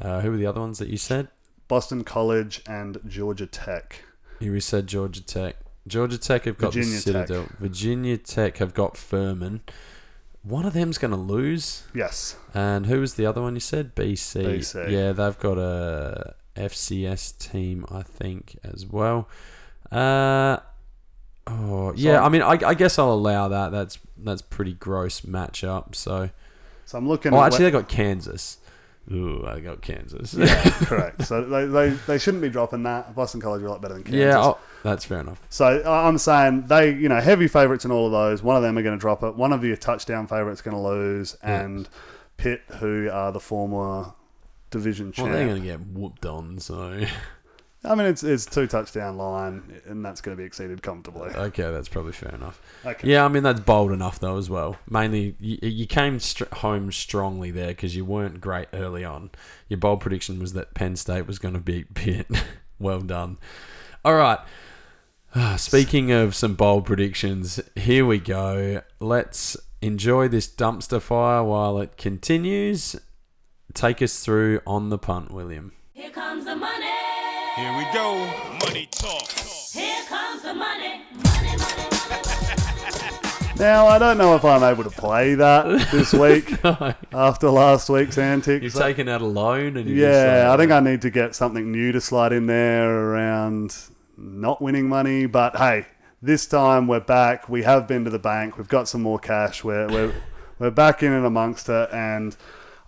[0.00, 1.28] Uh, who were the other ones that you said?
[1.68, 4.04] Boston College and Georgia Tech.
[4.42, 5.56] You said Georgia Tech.
[5.86, 7.46] Georgia Tech have got Virginia the Citadel.
[7.58, 9.62] Virginia Tech have got Furman.
[10.42, 11.84] One of them's going to lose.
[11.94, 12.36] Yes.
[12.52, 13.94] And who was the other one you said?
[13.94, 14.44] BC.
[14.44, 14.90] BC.
[14.90, 19.28] Yeah, they've got a FCS team, I think, as well.
[19.90, 20.58] Uh,
[21.46, 22.18] oh, yeah.
[22.18, 23.70] So- I mean, I, I guess I'll allow that.
[23.70, 25.94] That's that's pretty gross matchup.
[25.94, 26.30] So,
[26.84, 28.58] So I'm looking oh, actually, they got Kansas.
[29.10, 30.34] Ooh, I got Kansas.
[30.34, 31.24] yeah, correct.
[31.24, 33.14] So they, they, they shouldn't be dropping that.
[33.14, 34.20] Boston College are a lot better than Kansas.
[34.20, 34.38] yeah.
[34.38, 35.40] Oh, that's fair enough.
[35.50, 38.42] So I'm saying they, you know, heavy favourites in all of those.
[38.42, 39.34] One of them are going to drop it.
[39.34, 41.88] One of your touchdown favourites going to lose, and
[42.36, 44.12] Pitt, who are the former
[44.70, 46.58] division Well, they're going to get whooped on.
[46.60, 47.04] So,
[47.84, 51.30] I mean, it's it's two touchdown line, and that's going to be exceeded comfortably.
[51.30, 52.60] okay, that's probably fair enough.
[52.86, 53.08] Okay.
[53.10, 54.76] Yeah, I mean that's bold enough though as well.
[54.88, 59.30] Mainly, you, you came str- home strongly there because you weren't great early on.
[59.68, 62.26] Your bold prediction was that Penn State was going to beat Pitt.
[62.78, 63.38] well done.
[64.04, 64.38] All right.
[65.34, 68.82] Ah, Speaking of some bold predictions, here we go.
[69.00, 72.94] Let's enjoy this dumpster fire while it continues.
[73.74, 75.72] Take us through on the punt, William.
[75.94, 76.91] Here comes the money.
[77.56, 78.14] Here we go.
[78.60, 79.28] Money talk.
[79.28, 81.02] Here comes the money.
[81.12, 83.56] Money, money, money.
[83.58, 86.64] Now I don't know if I'm able to play that this week
[87.12, 88.62] after last week's antics.
[88.62, 91.10] You've taken out a loan, and you're just Yeah, like, I think I need to
[91.10, 93.76] get something new to slide in there around
[94.16, 95.26] not winning money.
[95.26, 95.84] But hey,
[96.22, 97.50] this time we're back.
[97.50, 98.56] We have been to the bank.
[98.56, 99.62] We've got some more cash.
[99.62, 100.14] We're we're,
[100.58, 102.34] we're back in and amongst it, and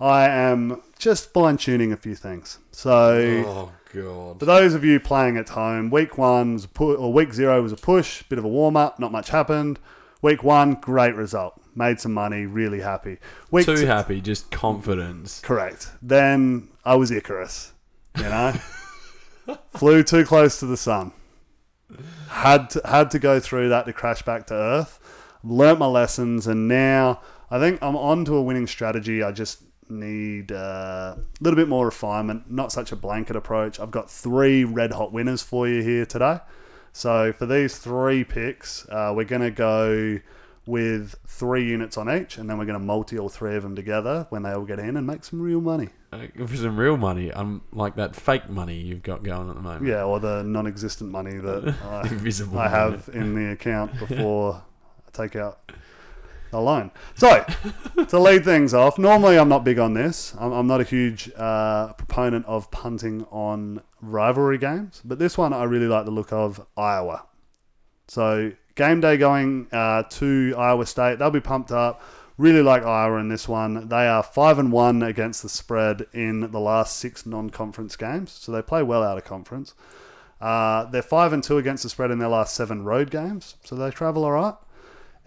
[0.01, 2.61] I am just fine tuning a few things.
[2.73, 3.45] So.
[3.47, 4.39] Oh god.
[4.41, 7.63] For those of you playing at home, week one was a pu- or week zero
[7.63, 9.79] was a push, bit of a warm up, not much happened.
[10.23, 13.19] Week one, great result, made some money, really happy.
[13.51, 15.41] Week Too two- happy, just confidence.
[15.41, 15.91] Correct.
[16.03, 17.73] Then I was Icarus,
[18.17, 18.53] you know,
[19.77, 21.13] flew too close to the sun.
[22.29, 24.99] Had to, had to go through that to crash back to Earth.
[25.45, 27.21] Learnt my lessons, and now
[27.51, 29.23] I think I'm on to a winning strategy.
[29.23, 33.79] I just need uh, a little bit more refinement, not such a blanket approach.
[33.81, 36.41] I've got three red hot winners for you here today.
[36.93, 40.21] So for these three picks, uh, we're going to go
[40.67, 43.77] with three units on each, and then we're going to multi all three of them
[43.77, 45.91] together when they all get in and make some real money.
[46.13, 49.61] Uh, For some real money, I'm like that fake money you've got going at the
[49.61, 49.87] moment.
[49.87, 51.75] Yeah, or the non-existent money that
[52.55, 54.63] I, I have in the account before
[55.07, 55.71] I take out
[56.61, 56.91] loan.
[57.15, 57.45] So
[58.09, 60.35] to lead things off, normally I'm not big on this.
[60.39, 65.53] I'm, I'm not a huge uh, proponent of punting on rivalry games, but this one
[65.53, 67.27] I really like the look of Iowa.
[68.09, 72.03] So game day going uh, to Iowa State, they'll be pumped up.
[72.37, 73.89] Really like Iowa in this one.
[73.89, 78.51] They are five and one against the spread in the last six non-conference games, so
[78.51, 79.73] they play well out of conference.
[80.41, 83.77] Uh, they're five and two against the spread in their last seven road games, so
[83.77, 84.55] they travel all right.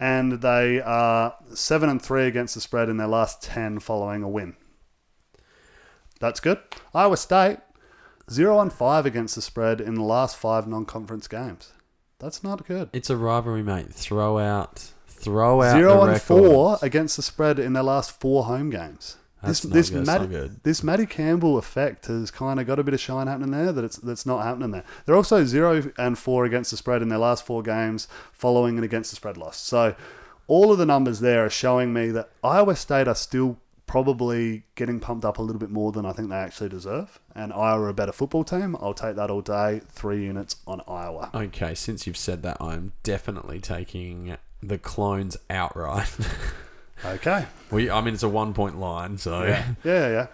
[0.00, 4.28] And they are seven and three against the spread in their last ten following a
[4.28, 4.54] win.
[6.20, 6.58] That's good.
[6.94, 7.58] Iowa State
[8.30, 11.72] zero and five against the spread in the last five non-conference games.
[12.18, 12.90] That's not good.
[12.92, 13.92] It's a rivalry, mate.
[13.94, 16.24] Throw out, throw out Zero and records.
[16.24, 19.17] four against the spread in their last four home games.
[19.42, 23.00] That's this this Matty, this Matty Campbell effect has kind of got a bit of
[23.00, 24.84] shine happening there that it's that's not happening there.
[25.06, 28.84] They're also zero and four against the spread in their last four games, following an
[28.84, 29.56] against the spread loss.
[29.56, 29.94] So
[30.48, 35.00] all of the numbers there are showing me that Iowa State are still probably getting
[35.00, 37.18] pumped up a little bit more than I think they actually deserve.
[37.34, 38.76] And Iowa are a better football team.
[38.80, 39.80] I'll take that all day.
[39.88, 41.30] Three units on Iowa.
[41.34, 46.10] Okay, since you've said that, I'm definitely taking the clones outright.
[47.04, 47.46] Okay.
[47.70, 50.26] we, I mean, it's a one point line, so Yeah, yeah,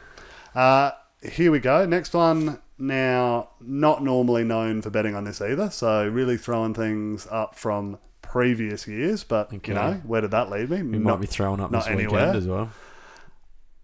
[0.54, 0.60] yeah.
[0.60, 0.90] Uh,
[1.22, 1.84] here we go.
[1.86, 2.58] Next one.
[2.78, 7.98] Now, not normally known for betting on this either, so really throwing things up from
[8.20, 9.22] previous years.
[9.22, 9.68] But Okay.
[9.68, 10.82] you know, where did that lead me?
[10.82, 12.20] we might be throwing up not this anywhere.
[12.26, 12.70] weekend as well.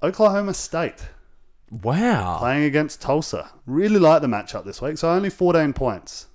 [0.02, 1.08] Oklahoma State
[1.70, 2.38] Wow.
[2.38, 3.50] playing against Tulsa.
[3.64, 4.98] Really like the matchup this week.
[4.98, 6.26] So only 14 points,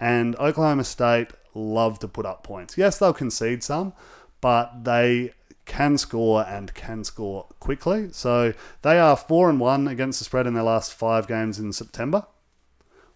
[0.00, 2.78] and Oklahoma State love to put up points.
[2.78, 3.92] Yes, they'll concede some,
[4.40, 5.32] but they
[5.66, 8.08] can score and can score quickly.
[8.12, 11.72] So they are four and one against the spread in their last five games in
[11.72, 12.26] September,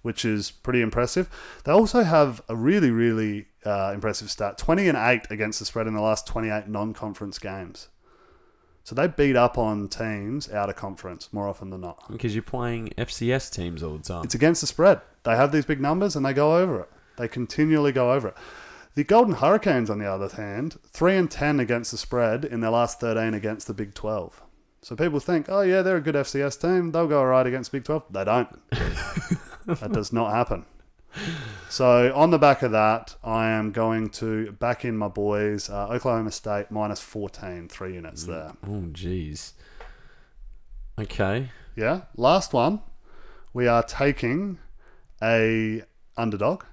[0.03, 1.31] which is pretty impressive.
[1.65, 5.87] They also have a really, really uh, impressive stat: twenty and eight against the spread
[5.87, 7.89] in the last twenty-eight non-conference games.
[8.83, 12.11] So they beat up on teams out of conference more often than not.
[12.11, 14.25] Because you're playing FCS teams all the time.
[14.25, 15.01] It's against the spread.
[15.23, 16.89] They have these big numbers and they go over it.
[17.17, 18.35] They continually go over it.
[18.95, 22.71] The Golden Hurricanes, on the other hand, three and ten against the spread in their
[22.71, 24.43] last thirteen against the Big Twelve.
[24.83, 26.91] So people think, oh yeah, they're a good FCS team.
[26.91, 28.05] They'll go alright against Big Twelve.
[28.11, 28.49] They don't.
[29.67, 30.65] that does not happen.
[31.69, 35.69] So on the back of that, I am going to back in my boys.
[35.69, 38.53] Uh, Oklahoma State minus 14, three units there.
[38.67, 39.53] Oh, jeez.
[40.99, 41.51] Okay.
[41.77, 42.03] Yeah.
[42.17, 42.81] Last one,
[43.53, 44.59] we are taking
[45.23, 45.83] a
[46.17, 46.65] underdog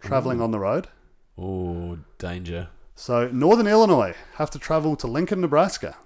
[0.00, 0.88] traveling on the road.
[1.38, 2.68] Oh, danger.
[2.94, 5.96] So Northern Illinois have to travel to Lincoln, Nebraska,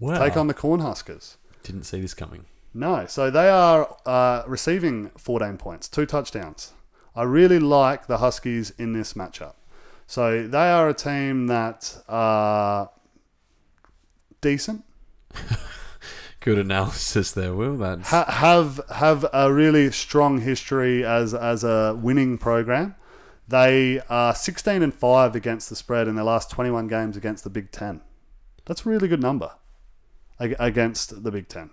[0.00, 0.18] Wow.
[0.18, 1.36] take on the Cornhuskers.
[1.62, 2.46] Didn't see this coming.
[2.74, 6.72] No, so they are uh, receiving 14 points, two touchdowns.
[7.16, 9.54] I really like the Huskies in this matchup.
[10.06, 12.90] So they are a team that are
[14.40, 14.84] decent,
[16.40, 17.76] Good analysis there, Will.
[17.76, 22.94] That's ha- have have a really strong history as as a winning program.
[23.48, 27.50] They are 16 and 5 against the spread in their last 21 games against the
[27.50, 28.02] Big 10.
[28.66, 29.52] That's a really good number
[30.38, 31.70] against the Big 10.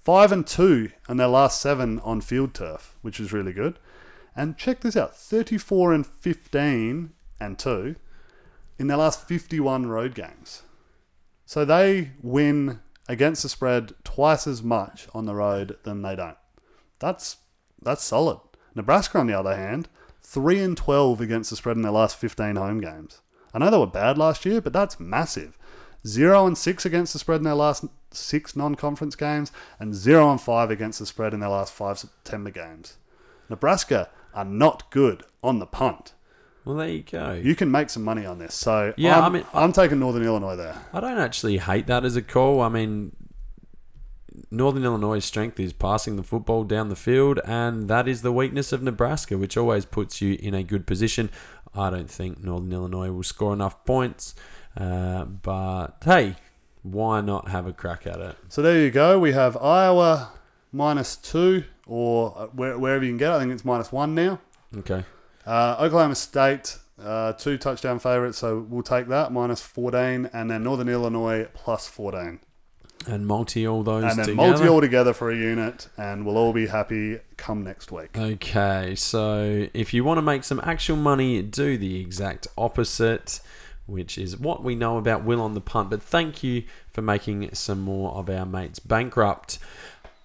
[0.00, 3.80] 5 and 2 in their last 7 on field turf, which is really good.
[4.36, 7.96] And check this out, 34 and 15 and 2
[8.78, 10.62] in their last 51 road games.
[11.44, 16.36] So they win against the spread twice as much on the road than they don't.
[16.98, 17.38] That's
[17.82, 18.38] that's solid.
[18.74, 19.88] Nebraska, on the other hand,
[20.28, 23.20] three and twelve against the spread in their last fifteen home games.
[23.54, 25.56] I know they were bad last year, but that's massive.
[26.06, 29.50] Zero and six against the spread in their last six non-conference games,
[29.80, 32.96] and zero and five against the spread in their last five September games.
[33.48, 36.12] Nebraska are not good on the punt.
[36.64, 36.76] well.
[36.76, 37.32] There you go.
[37.32, 38.54] You can make some money on this.
[38.54, 40.76] So Yeah, I'm, I mean- I'm taking Northern Illinois there.
[40.92, 42.60] I don't actually hate that as a call.
[42.60, 43.14] I mean,
[44.50, 48.72] Northern Illinois' strength is passing the football down the field, and that is the weakness
[48.72, 51.30] of Nebraska, which always puts you in a good position.
[51.74, 54.34] I don't think Northern Illinois will score enough points,
[54.76, 56.36] uh, but hey,
[56.82, 58.36] why not have a crack at it?
[58.48, 59.18] So there you go.
[59.18, 60.32] We have Iowa
[60.72, 63.32] minus two, or uh, where, wherever you can get.
[63.32, 63.36] it.
[63.36, 64.40] I think it's minus one now.
[64.78, 65.04] Okay.
[65.44, 70.62] Uh, Oklahoma State, uh, two touchdown favourites, so we'll take that minus fourteen, and then
[70.62, 72.40] Northern Illinois plus fourteen,
[73.06, 74.50] And multi all those and then together.
[74.50, 78.16] multi all together for a unit, and we'll all be happy come next week.
[78.16, 83.40] Okay, so if you want to make some actual money, do the exact opposite,
[83.86, 85.90] which is what we know about Will on the punt.
[85.90, 89.58] But thank you for making some more of our mates bankrupt.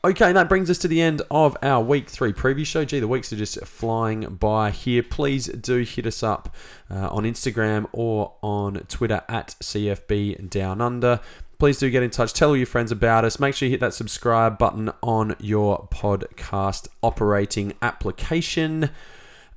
[0.03, 2.83] Okay, that brings us to the end of our week three preview show.
[2.83, 5.03] Gee, the weeks are just flying by here.
[5.03, 6.55] Please do hit us up
[6.89, 11.19] uh, on Instagram or on Twitter at CFB Down Under.
[11.61, 12.33] Please do get in touch.
[12.33, 13.39] Tell all your friends about us.
[13.39, 18.89] Make sure you hit that subscribe button on your podcast operating application.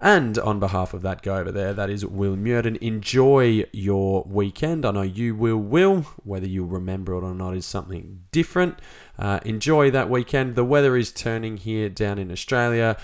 [0.03, 2.77] And on behalf of that guy over there, that is Will Murden.
[2.83, 4.85] Enjoy your weekend.
[4.85, 6.03] I know you will, Will.
[6.25, 8.81] Whether you'll remember it or not is something different.
[9.19, 10.57] Uh, enjoy that weekend.
[10.57, 12.99] The weather is turning here down in Australia.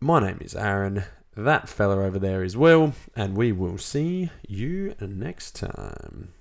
[0.00, 1.04] My name is Aaron.
[1.38, 6.32] That fella over there is Will, and we will see you next time.